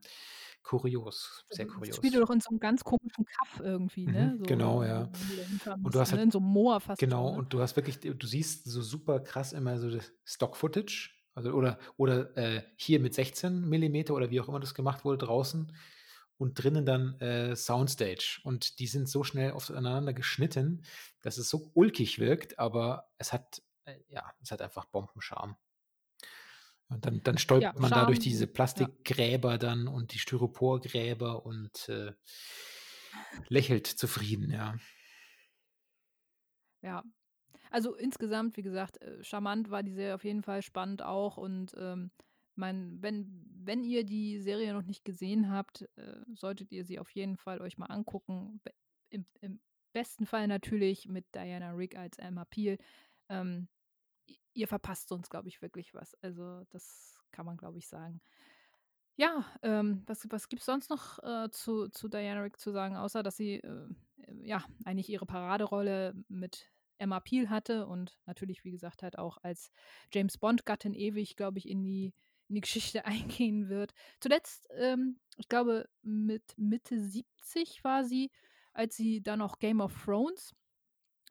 Kurios, 0.63 1.45
sehr 1.49 1.65
Das 1.65 1.75
kurios. 1.75 1.95
spielt 1.95 2.15
doch 2.15 2.29
in 2.29 2.39
so 2.41 2.49
einem 2.49 2.59
ganz 2.59 2.83
komischen 2.83 3.25
Kaff 3.25 3.59
irgendwie, 3.61 4.05
ne? 4.05 4.33
Mhm, 4.33 4.37
So, 4.39 4.43
genau, 4.45 4.83
ja. 4.83 5.09
hinfahren 5.47 5.83
Und 5.83 5.95
du 5.95 5.99
hast 5.99 6.11
ne? 6.11 6.17
halt, 6.17 6.25
In 6.25 6.31
so 6.31 6.39
einem 6.39 6.47
Moor 6.47 6.79
fast 6.79 6.99
schon, 7.01 7.09
genau, 7.09 7.31
ne? 7.31 7.37
und 7.37 7.53
du 7.53 7.61
hast 7.61 7.75
wirklich, 7.75 7.99
du 7.99 8.27
siehst 8.27 8.65
so 8.65 8.81
super 8.81 9.19
krass 9.19 9.53
immer 9.53 9.79
so 9.79 9.89
das 9.89 10.11
Stock-Footage, 10.25 11.11
also 11.35 11.51
oder, 11.51 11.79
oder 11.97 12.35
äh, 12.37 12.63
hier 12.75 12.99
mit 12.99 13.13
16 13.13 13.61
Millimeter 13.67 14.13
oder 14.13 14.29
wie 14.29 14.39
auch 14.41 14.47
immer 14.49 14.59
das 14.59 14.73
gemacht 14.73 15.05
wurde 15.05 15.25
draußen 15.25 15.73
und 16.37 16.61
drinnen 16.61 16.85
dann 16.85 17.19
äh, 17.21 17.55
Soundstage. 17.55 18.39
Und 18.43 18.79
die 18.79 18.87
sind 18.87 19.07
so 19.07 19.23
schnell 19.23 19.51
aufeinander 19.51 20.13
geschnitten, 20.13 20.83
dass 21.21 21.37
es 21.37 21.49
so 21.49 21.71
ulkig 21.75 22.19
wirkt, 22.19 22.59
aber 22.59 23.09
es 23.17 23.31
hat, 23.33 23.61
äh, 23.85 23.99
ja, 24.09 24.23
es 24.41 24.51
hat 24.51 24.61
einfach 24.61 24.85
Bombenscharme. 24.85 25.55
Und 26.89 27.05
dann, 27.05 27.21
dann 27.23 27.37
Ja, 27.59 27.73
stolpert 27.73 27.79
man 27.79 27.93
da 27.93 28.05
durch 28.05 28.19
Charme, 28.19 28.19
diese 28.19 28.47
ja. 28.73 28.89
Plastikgräber 28.95 29.57
dann 29.57 29.87
und 29.87 30.13
die 30.13 30.19
Styroporgräber 30.19 31.45
und 31.45 31.89
äh, 31.89 32.13
lächelt 33.49 33.87
zufrieden, 33.87 34.51
ja. 34.51 34.75
Ja. 36.83 37.03
Also 37.71 37.95
insgesamt, 37.95 38.57
wie 38.57 38.61
gesagt, 38.63 39.01
äh, 39.01 39.23
charmant 39.23 39.69
war 39.71 39.83
die 39.83 39.93
Serie 39.93 40.15
auf 40.15 40.23
jeden 40.23 40.43
Fall, 40.43 40.61
spannend 40.61 41.01
auch. 41.03 41.37
Und 41.37 41.73
ähm, 41.77 42.11
mein, 42.55 43.01
wenn, 43.01 43.45
wenn 43.55 43.83
ihr 43.83 44.05
die 44.05 44.39
Serie 44.39 44.73
noch 44.73 44.83
nicht 44.83 45.05
gesehen 45.05 45.51
habt, 45.51 45.83
äh, 45.97 46.21
solltet 46.33 46.71
ihr 46.71 46.85
sie 46.85 46.99
auf 46.99 47.11
jeden 47.11 47.37
Fall 47.37 47.61
euch 47.61 47.77
mal 47.77 47.87
angucken. 47.87 48.61
Im, 49.09 49.27
Im 49.41 49.61
besten 49.93 50.25
Fall 50.25 50.47
natürlich 50.47 51.07
mit 51.07 51.27
Diana 51.35 51.71
Rigg 51.71 51.97
als 51.97 52.19
Emma 52.19 52.45
Peel. 52.45 52.77
Ähm, 53.29 53.69
ihr 54.57 54.67
verpasst 54.67 55.07
sonst, 55.07 55.29
glaube 55.29 55.47
ich, 55.47 55.61
wirklich 55.61 55.93
was. 55.93 56.15
Also 56.21 56.63
das 56.71 57.17
kann 57.31 57.45
man, 57.45 57.57
glaube 57.57 57.77
ich, 57.77 57.87
sagen. 57.87 58.21
Ja, 59.15 59.45
ähm, 59.61 60.03
was, 60.05 60.27
was 60.29 60.49
gibt 60.49 60.61
es 60.61 60.65
sonst 60.65 60.89
noch 60.89 61.19
äh, 61.23 61.49
zu, 61.51 61.89
zu 61.89 62.07
Diana 62.07 62.41
Rigg 62.41 62.57
zu 62.59 62.71
sagen, 62.71 62.95
außer 62.95 63.23
dass 63.23 63.37
sie 63.37 63.55
äh, 63.55 63.87
äh, 64.17 64.47
ja 64.47 64.63
eigentlich 64.85 65.09
ihre 65.09 65.25
Paraderolle 65.25 66.13
mit 66.27 66.71
Emma 66.97 67.19
Peel 67.19 67.49
hatte 67.49 67.85
und 67.85 68.19
natürlich, 68.25 68.63
wie 68.63 68.71
gesagt, 68.71 69.03
halt 69.03 69.17
auch 69.17 69.37
als 69.43 69.71
James 70.11 70.37
Bond-Gattin 70.37 70.93
ewig, 70.93 71.35
glaube 71.35 71.59
ich, 71.59 71.69
in 71.69 71.83
die, 71.83 72.13
in 72.47 72.55
die 72.55 72.61
Geschichte 72.67 73.05
eingehen 73.05 73.69
wird. 73.69 73.93
Zuletzt, 74.19 74.67
ähm, 74.71 75.19
ich 75.35 75.49
glaube, 75.49 75.87
mit 76.01 76.43
Mitte 76.57 76.99
70 76.99 77.83
war 77.83 78.03
sie, 78.05 78.31
als 78.73 78.95
sie 78.95 79.21
dann 79.21 79.39
noch 79.39 79.59
Game 79.59 79.81
of 79.81 79.93
Thrones 80.03 80.55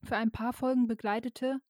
für 0.04 0.16
ein 0.16 0.30
paar 0.30 0.52
Folgen 0.52 0.86
begleitete 0.86 1.60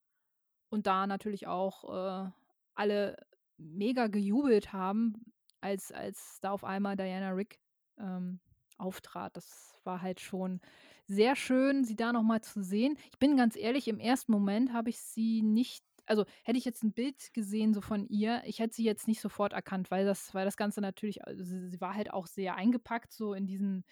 und 0.68 0.87
da 0.87 1.07
natürlich 1.07 1.46
auch 1.46 2.26
äh, 2.26 2.31
alle 2.74 3.16
mega 3.59 4.07
gejubelt 4.07 4.72
haben, 4.72 5.33
als, 5.61 5.92
als 5.92 6.38
da 6.40 6.50
auf 6.50 6.64
einmal 6.64 6.96
Diana 6.96 7.31
Rigg 7.31 7.57
ähm, 7.98 8.40
auftrat. 8.79 9.37
Das 9.37 9.81
war 9.85 10.02
halt 10.02 10.20
schon 10.20 10.61
sehr 11.07 11.37
schön, 11.37 11.85
sie 11.85 11.96
da 11.96 12.12
nochmal 12.12 12.40
zu 12.42 12.62
sehen. 12.62 12.96
Ich 13.11 13.18
bin 13.18 13.37
ganz 13.37 13.57
ehrlich, 13.57 13.88
im 13.88 13.98
ersten 13.98 14.33
Moment 14.33 14.72
habe 14.72 14.90
ich 14.90 14.98
sie 14.98 15.42
nicht, 15.42 15.85
also 16.05 16.24
hätte 16.44 16.59
ich 16.59 16.64
jetzt 16.64 16.83
ein 16.83 16.92
Bild 16.92 17.33
gesehen 17.33 17.72
so 17.72 17.81
von 17.81 18.07
ihr, 18.09 18.42
ich 18.44 18.59
hätte 18.59 18.74
sie 18.74 18.85
jetzt 18.85 19.09
nicht 19.09 19.20
sofort 19.20 19.52
erkannt, 19.52 19.90
weil 19.90 20.05
das, 20.05 20.35
weil 20.35 20.44
das 20.44 20.57
Ganze 20.57 20.81
natürlich, 20.81 21.24
also 21.24 21.42
sie, 21.44 21.68
sie 21.68 21.81
war 21.81 21.94
halt 21.94 22.12
auch 22.12 22.26
sehr 22.26 22.57
eingepackt, 22.57 23.12
so 23.12 23.35
in 23.35 23.46
diesen, 23.46 23.85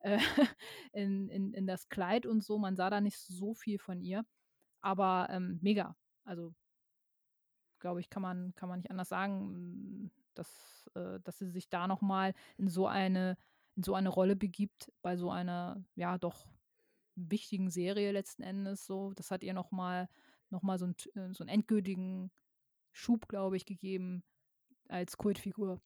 äh, 0.00 0.18
in, 0.92 1.28
in, 1.28 1.52
in 1.52 1.66
das 1.66 1.88
Kleid 1.88 2.26
und 2.26 2.42
so. 2.42 2.58
Man 2.58 2.76
sah 2.76 2.90
da 2.90 3.00
nicht 3.00 3.18
so 3.18 3.54
viel 3.54 3.78
von 3.78 4.00
ihr. 4.00 4.24
Aber 4.80 5.28
ähm, 5.30 5.58
mega. 5.62 5.96
Also 6.24 6.54
glaube 7.80 8.00
ich, 8.00 8.10
kann 8.10 8.22
man, 8.22 8.54
kann 8.54 8.68
man 8.68 8.78
nicht 8.78 8.90
anders 8.90 9.08
sagen, 9.08 10.10
dass, 10.34 10.90
äh, 10.94 11.20
dass 11.20 11.38
sie 11.38 11.50
sich 11.50 11.68
da 11.68 11.86
nochmal 11.86 12.34
in 12.56 12.68
so 12.68 12.86
eine, 12.86 13.36
in 13.76 13.82
so 13.82 13.94
eine 13.94 14.08
Rolle 14.08 14.36
begibt, 14.36 14.92
bei 15.02 15.16
so 15.16 15.30
einer, 15.30 15.84
ja, 15.94 16.16
doch 16.18 16.46
wichtigen 17.14 17.70
Serie 17.70 18.12
letzten 18.12 18.42
Endes 18.42 18.86
so. 18.86 19.12
Das 19.14 19.30
hat 19.30 19.42
ihr 19.42 19.52
nochmal 19.52 20.08
noch 20.50 20.62
mal 20.62 20.78
so, 20.78 20.84
einen, 20.84 20.94
äh, 21.14 21.34
so 21.34 21.42
einen 21.42 21.48
endgültigen 21.48 22.30
Schub, 22.92 23.28
glaube 23.28 23.56
ich, 23.56 23.66
gegeben 23.66 24.22
als 24.88 25.16
Kultfigur. 25.16 25.80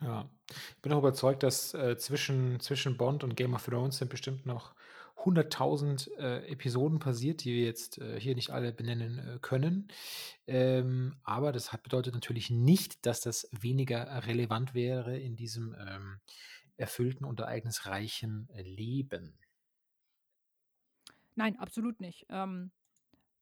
Ja, 0.00 0.28
ich 0.50 0.82
bin 0.82 0.92
auch 0.92 0.98
überzeugt, 0.98 1.42
dass 1.42 1.74
äh, 1.74 1.96
zwischen, 1.96 2.58
zwischen 2.60 2.96
Bond 2.96 3.22
und 3.22 3.36
Game 3.36 3.54
of 3.54 3.64
Thrones 3.64 3.98
sind 3.98 4.10
bestimmt 4.10 4.46
noch 4.46 4.74
100.000 5.16 6.10
äh, 6.18 6.46
Episoden 6.48 6.98
passiert, 6.98 7.44
die 7.44 7.54
wir 7.54 7.64
jetzt 7.64 7.98
äh, 7.98 8.20
hier 8.20 8.34
nicht 8.34 8.50
alle 8.50 8.72
benennen 8.72 9.18
äh, 9.18 9.38
können. 9.40 9.88
Ähm, 10.46 11.16
aber 11.22 11.52
das 11.52 11.72
hat, 11.72 11.82
bedeutet 11.82 12.14
natürlich 12.14 12.50
nicht, 12.50 13.06
dass 13.06 13.20
das 13.20 13.48
weniger 13.52 14.26
relevant 14.26 14.74
wäre 14.74 15.18
in 15.18 15.36
diesem 15.36 15.74
ähm, 15.78 16.20
erfüllten 16.76 17.24
und 17.24 17.40
ereignisreichen 17.40 18.48
äh, 18.52 18.62
Leben. 18.62 19.38
Nein, 21.36 21.58
absolut 21.58 22.00
nicht. 22.00 22.26
Ähm, 22.28 22.70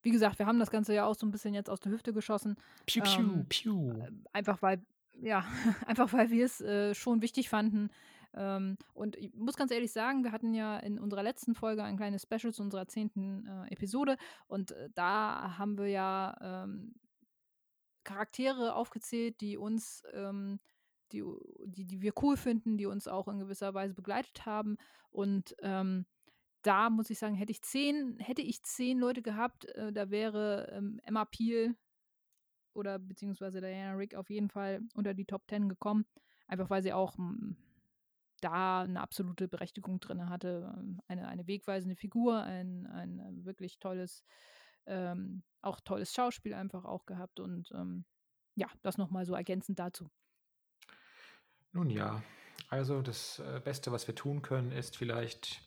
wie 0.01 0.11
gesagt, 0.11 0.39
wir 0.39 0.45
haben 0.45 0.59
das 0.59 0.71
Ganze 0.71 0.93
ja 0.93 1.05
auch 1.05 1.15
so 1.15 1.25
ein 1.25 1.31
bisschen 1.31 1.53
jetzt 1.53 1.69
aus 1.69 1.79
der 1.79 1.91
Hüfte 1.91 2.13
geschossen. 2.13 2.55
Piu, 2.85 3.03
piu, 3.03 3.19
Ähm, 3.21 3.45
piu. 3.49 3.91
äh, 4.01 4.11
einfach 4.31 4.61
weil, 4.61 4.85
ja, 5.21 5.45
einfach 5.87 6.11
weil 6.13 6.29
wir 6.29 6.45
es 6.45 6.61
äh, 6.61 6.93
schon 6.93 7.21
wichtig 7.21 7.49
fanden. 7.49 7.89
Ähm, 8.35 8.77
und 8.93 9.15
ich 9.15 9.33
muss 9.33 9.55
ganz 9.55 9.71
ehrlich 9.71 9.91
sagen, 9.91 10.23
wir 10.23 10.31
hatten 10.31 10.53
ja 10.53 10.77
in 10.77 10.99
unserer 10.99 11.23
letzten 11.23 11.55
Folge 11.55 11.83
ein 11.83 11.97
kleines 11.97 12.23
Special 12.23 12.53
zu 12.53 12.63
unserer 12.63 12.87
zehnten 12.87 13.45
äh, 13.45 13.71
Episode 13.73 14.17
und 14.47 14.71
äh, 14.71 14.89
da 14.93 15.57
haben 15.57 15.77
wir 15.77 15.87
ja 15.87 16.63
ähm, 16.63 16.95
Charaktere 18.03 18.75
aufgezählt, 18.75 19.39
die 19.41 19.57
uns, 19.57 20.03
ähm, 20.13 20.59
die, 21.11 21.23
die, 21.65 21.85
die 21.85 22.01
wir 22.01 22.13
cool 22.21 22.37
finden, 22.37 22.77
die 22.77 22.85
uns 22.85 23.07
auch 23.07 23.27
in 23.27 23.39
gewisser 23.39 23.73
Weise 23.73 23.93
begleitet 23.93 24.45
haben. 24.45 24.77
Und 25.09 25.55
ähm, 25.61 26.05
da 26.63 26.89
muss 26.89 27.09
ich 27.09 27.19
sagen, 27.19 27.35
hätte 27.35 27.51
ich 27.51 27.61
zehn, 27.61 28.17
hätte 28.19 28.41
ich 28.41 28.63
zehn 28.63 28.99
Leute 28.99 29.21
gehabt, 29.21 29.65
äh, 29.65 29.93
da 29.93 30.09
wäre 30.09 30.69
ähm, 30.71 30.99
Emma 31.03 31.25
Peel 31.25 31.75
oder 32.73 32.99
beziehungsweise 32.99 33.61
Diana 33.61 33.95
Rigg 33.95 34.15
auf 34.17 34.29
jeden 34.29 34.49
Fall 34.49 34.81
unter 34.95 35.13
die 35.13 35.25
Top 35.25 35.47
Ten 35.47 35.69
gekommen. 35.69 36.05
Einfach 36.47 36.69
weil 36.69 36.81
sie 36.83 36.93
auch 36.93 37.17
m, 37.17 37.55
da 38.43 38.81
eine 38.81 39.01
absolute 39.01 39.47
Berechtigung 39.47 39.99
drin 39.99 40.29
hatte. 40.29 40.73
ähm, 40.77 41.01
Eine, 41.07 41.27
eine 41.27 41.47
wegweisende 41.47 41.95
Figur, 41.95 42.41
ein, 42.43 42.87
ein 42.87 43.19
äh, 43.19 43.45
wirklich 43.45 43.79
tolles, 43.79 44.23
ähm, 44.85 45.43
auch 45.61 45.79
tolles 45.81 46.13
Schauspiel 46.13 46.53
einfach 46.53 46.85
auch 46.85 47.05
gehabt. 47.05 47.39
Und 47.39 47.71
ähm, 47.71 48.05
ja, 48.55 48.67
das 48.81 48.97
nochmal 48.97 49.25
so 49.25 49.33
ergänzend 49.33 49.79
dazu. 49.79 50.09
Nun 51.71 51.89
ja, 51.89 52.21
also 52.69 53.01
das 53.01 53.39
äh, 53.39 53.61
Beste, 53.63 53.91
was 53.91 54.07
wir 54.07 54.15
tun 54.15 54.41
können, 54.41 54.71
ist 54.71 54.97
vielleicht 54.97 55.61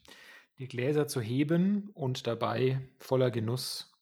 die 0.58 0.68
Gläser 0.68 1.06
zu 1.08 1.20
heben 1.20 1.90
und 1.90 2.26
dabei 2.26 2.80
voller 2.98 3.30
Genuss 3.30 3.92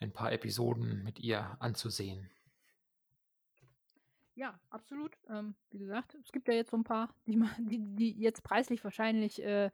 ein 0.00 0.12
paar 0.12 0.32
Episoden 0.32 1.02
mit 1.02 1.18
ihr 1.18 1.56
anzusehen. 1.60 2.30
Ja, 4.34 4.58
absolut. 4.70 5.16
Ähm, 5.28 5.54
wie 5.70 5.78
gesagt, 5.78 6.14
es 6.14 6.32
gibt 6.32 6.48
ja 6.48 6.54
jetzt 6.54 6.70
so 6.70 6.76
ein 6.76 6.84
paar, 6.84 7.14
die, 7.26 7.40
die, 7.58 7.78
die 7.78 8.12
jetzt 8.20 8.42
preislich 8.42 8.82
wahrscheinlich 8.82 9.42
äh, 9.42 9.70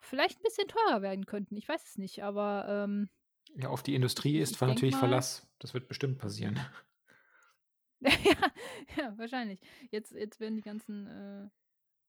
vielleicht 0.00 0.38
ein 0.38 0.42
bisschen 0.42 0.68
teurer 0.68 1.02
werden 1.02 1.26
könnten. 1.26 1.56
Ich 1.56 1.68
weiß 1.68 1.84
es 1.84 1.98
nicht, 1.98 2.22
aber 2.22 2.66
ähm, 2.68 3.08
Ja, 3.56 3.68
auf 3.68 3.82
die 3.82 3.94
Industrie 3.94 4.38
ist 4.38 4.60
natürlich 4.60 4.94
mal, 4.94 5.00
Verlass. 5.00 5.48
Das 5.58 5.74
wird 5.74 5.88
bestimmt 5.88 6.18
passieren. 6.18 6.58
ja, 8.00 8.52
ja, 8.96 9.18
wahrscheinlich. 9.18 9.60
Jetzt, 9.90 10.12
jetzt 10.12 10.38
werden 10.38 10.56
die 10.56 10.62
ganzen, 10.62 11.06
äh, 11.06 11.48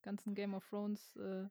ganzen 0.04 0.36
Game 0.36 0.54
of 0.54 0.68
Thrones 0.70 1.16
äh, 1.18 1.48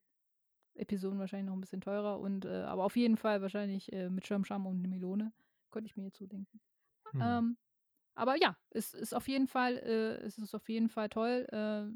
Episoden 0.75 1.19
wahrscheinlich 1.19 1.49
noch 1.49 1.57
ein 1.57 1.61
bisschen 1.61 1.81
teurer 1.81 2.21
und 2.21 2.45
äh, 2.45 2.63
aber 2.63 2.85
auf 2.85 2.97
jeden 2.97 3.17
Fall 3.17 3.43
wahrscheinlich 3.43 3.93
äh, 3.93 4.09
mit 4.09 4.27
Schirmscham 4.27 4.67
und 4.67 4.79
eine 4.79 4.89
Melone. 4.89 5.33
Könnte 5.71 5.89
ich 5.89 5.97
mir 5.97 6.05
jetzt 6.05 6.19
so 6.19 6.27
denken. 6.27 6.61
Hm. 7.11 7.21
Ähm, 7.23 7.57
aber 8.14 8.37
ja, 8.37 8.57
es 8.70 8.94
ist 8.94 9.14
auf 9.14 9.29
jeden 9.29 9.46
Fall, 9.46 9.77
äh, 9.79 10.25
es 10.25 10.38
ist 10.38 10.55
auf 10.55 10.68
jeden 10.68 10.88
Fall 10.88 11.09
toll, 11.09 11.46
äh, 11.51 11.90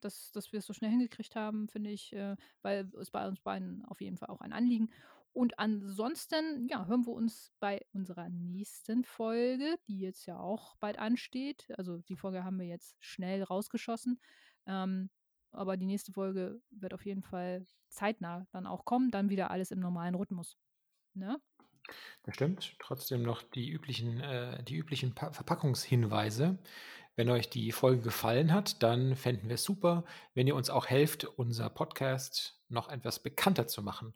dass, 0.00 0.30
dass 0.32 0.52
wir 0.52 0.58
es 0.58 0.66
so 0.66 0.72
schnell 0.72 0.90
hingekriegt 0.90 1.36
haben, 1.36 1.68
finde 1.68 1.90
ich, 1.90 2.12
äh, 2.12 2.36
weil 2.62 2.90
es 3.00 3.10
bei 3.10 3.26
uns 3.26 3.40
beiden 3.40 3.84
auf 3.86 4.00
jeden 4.00 4.16
Fall 4.16 4.28
auch 4.28 4.40
ein 4.40 4.52
Anliegen. 4.52 4.90
Und 5.32 5.58
ansonsten, 5.58 6.66
ja, 6.68 6.86
hören 6.86 7.04
wir 7.04 7.12
uns 7.12 7.52
bei 7.60 7.84
unserer 7.92 8.30
nächsten 8.30 9.04
Folge, 9.04 9.76
die 9.86 9.98
jetzt 9.98 10.24
ja 10.24 10.38
auch 10.38 10.76
bald 10.76 10.98
ansteht. 10.98 11.66
Also 11.76 11.98
die 11.98 12.16
Folge 12.16 12.42
haben 12.42 12.58
wir 12.58 12.66
jetzt 12.66 12.96
schnell 13.00 13.42
rausgeschossen. 13.42 14.18
Ähm, 14.64 15.10
aber 15.50 15.76
die 15.76 15.84
nächste 15.84 16.12
Folge 16.12 16.62
wird 16.70 16.94
auf 16.94 17.04
jeden 17.04 17.22
Fall 17.22 17.66
zeitnah 17.90 18.46
dann 18.50 18.66
auch 18.66 18.86
kommen. 18.86 19.10
Dann 19.10 19.28
wieder 19.28 19.50
alles 19.50 19.70
im 19.70 19.78
normalen 19.78 20.14
Rhythmus. 20.14 20.56
Ne? 21.12 21.38
Das 22.24 22.34
stimmt. 22.34 22.76
Trotzdem 22.78 23.22
noch 23.22 23.42
die 23.42 23.70
üblichen, 23.70 24.20
äh, 24.20 24.62
die 24.64 24.76
üblichen 24.76 25.14
pa 25.14 25.32
Verpackungshinweise. 25.32 26.58
Wenn 27.18 27.30
euch 27.30 27.48
die 27.48 27.72
Folge 27.72 28.02
gefallen 28.02 28.52
hat, 28.52 28.82
dann 28.82 29.16
fänden 29.16 29.48
wir 29.48 29.54
es 29.54 29.64
super, 29.64 30.04
wenn 30.34 30.46
ihr 30.46 30.54
uns 30.54 30.68
auch 30.68 30.86
helft, 30.86 31.24
unser 31.24 31.70
Podcast 31.70 32.60
noch 32.68 32.90
etwas 32.90 33.22
bekannter 33.22 33.66
zu 33.66 33.82
machen. 33.82 34.12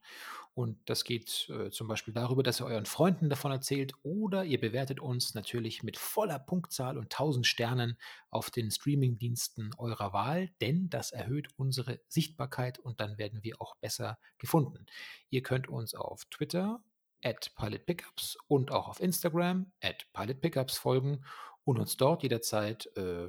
Und 0.52 0.78
das 0.90 1.04
geht 1.04 1.48
äh, 1.48 1.70
zum 1.70 1.88
Beispiel 1.88 2.12
darüber, 2.12 2.42
dass 2.42 2.60
ihr 2.60 2.66
euren 2.66 2.84
Freunden 2.84 3.30
davon 3.30 3.52
erzählt 3.52 3.94
oder 4.02 4.44
ihr 4.44 4.60
bewertet 4.60 5.00
uns 5.00 5.34
natürlich 5.34 5.82
mit 5.82 5.96
voller 5.96 6.38
Punktzahl 6.38 6.98
und 6.98 7.04
1000 7.04 7.46
Sternen 7.46 7.96
auf 8.28 8.50
den 8.50 8.70
Streamingdiensten 8.70 9.72
eurer 9.78 10.12
Wahl, 10.12 10.50
denn 10.60 10.90
das 10.90 11.12
erhöht 11.12 11.48
unsere 11.56 12.00
Sichtbarkeit 12.08 12.78
und 12.78 13.00
dann 13.00 13.16
werden 13.16 13.42
wir 13.42 13.62
auch 13.62 13.76
besser 13.76 14.18
gefunden. 14.36 14.84
Ihr 15.30 15.42
könnt 15.42 15.68
uns 15.68 15.94
auf 15.94 16.26
Twitter 16.26 16.82
at 17.24 17.52
pilotpickups 17.56 18.38
und 18.48 18.72
auch 18.72 18.88
auf 18.88 19.00
Instagram 19.00 19.72
at 19.82 20.06
pilotpickups 20.12 20.76
folgen 20.76 21.24
und 21.64 21.78
uns 21.78 21.96
dort 21.96 22.22
jederzeit 22.22 22.90
äh, 22.96 23.28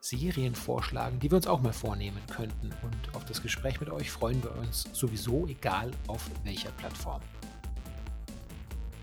Serien 0.00 0.54
vorschlagen, 0.54 1.20
die 1.20 1.30
wir 1.30 1.36
uns 1.36 1.46
auch 1.46 1.60
mal 1.60 1.72
vornehmen 1.72 2.22
könnten. 2.30 2.72
Und 2.82 3.14
auf 3.14 3.24
das 3.24 3.42
Gespräch 3.42 3.80
mit 3.80 3.90
euch 3.90 4.10
freuen 4.10 4.42
wir 4.42 4.56
uns 4.56 4.88
sowieso, 4.92 5.46
egal 5.46 5.90
auf 6.06 6.28
welcher 6.44 6.70
Plattform. 6.72 7.20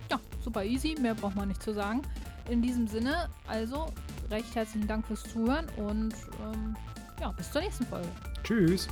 Ja, 0.09 0.19
super 0.43 0.63
easy, 0.63 0.95
mehr 0.99 1.15
braucht 1.15 1.35
man 1.35 1.49
nicht 1.49 1.61
zu 1.61 1.73
sagen. 1.73 2.01
In 2.49 2.61
diesem 2.61 2.87
Sinne, 2.87 3.29
also 3.47 3.91
recht 4.29 4.53
herzlichen 4.55 4.87
Dank 4.87 5.05
fürs 5.07 5.23
Zuhören 5.23 5.67
und 5.77 6.13
ähm, 6.43 6.75
ja, 7.19 7.31
bis 7.31 7.51
zur 7.51 7.61
nächsten 7.61 7.85
Folge. 7.85 8.09
Tschüss. 8.43 8.87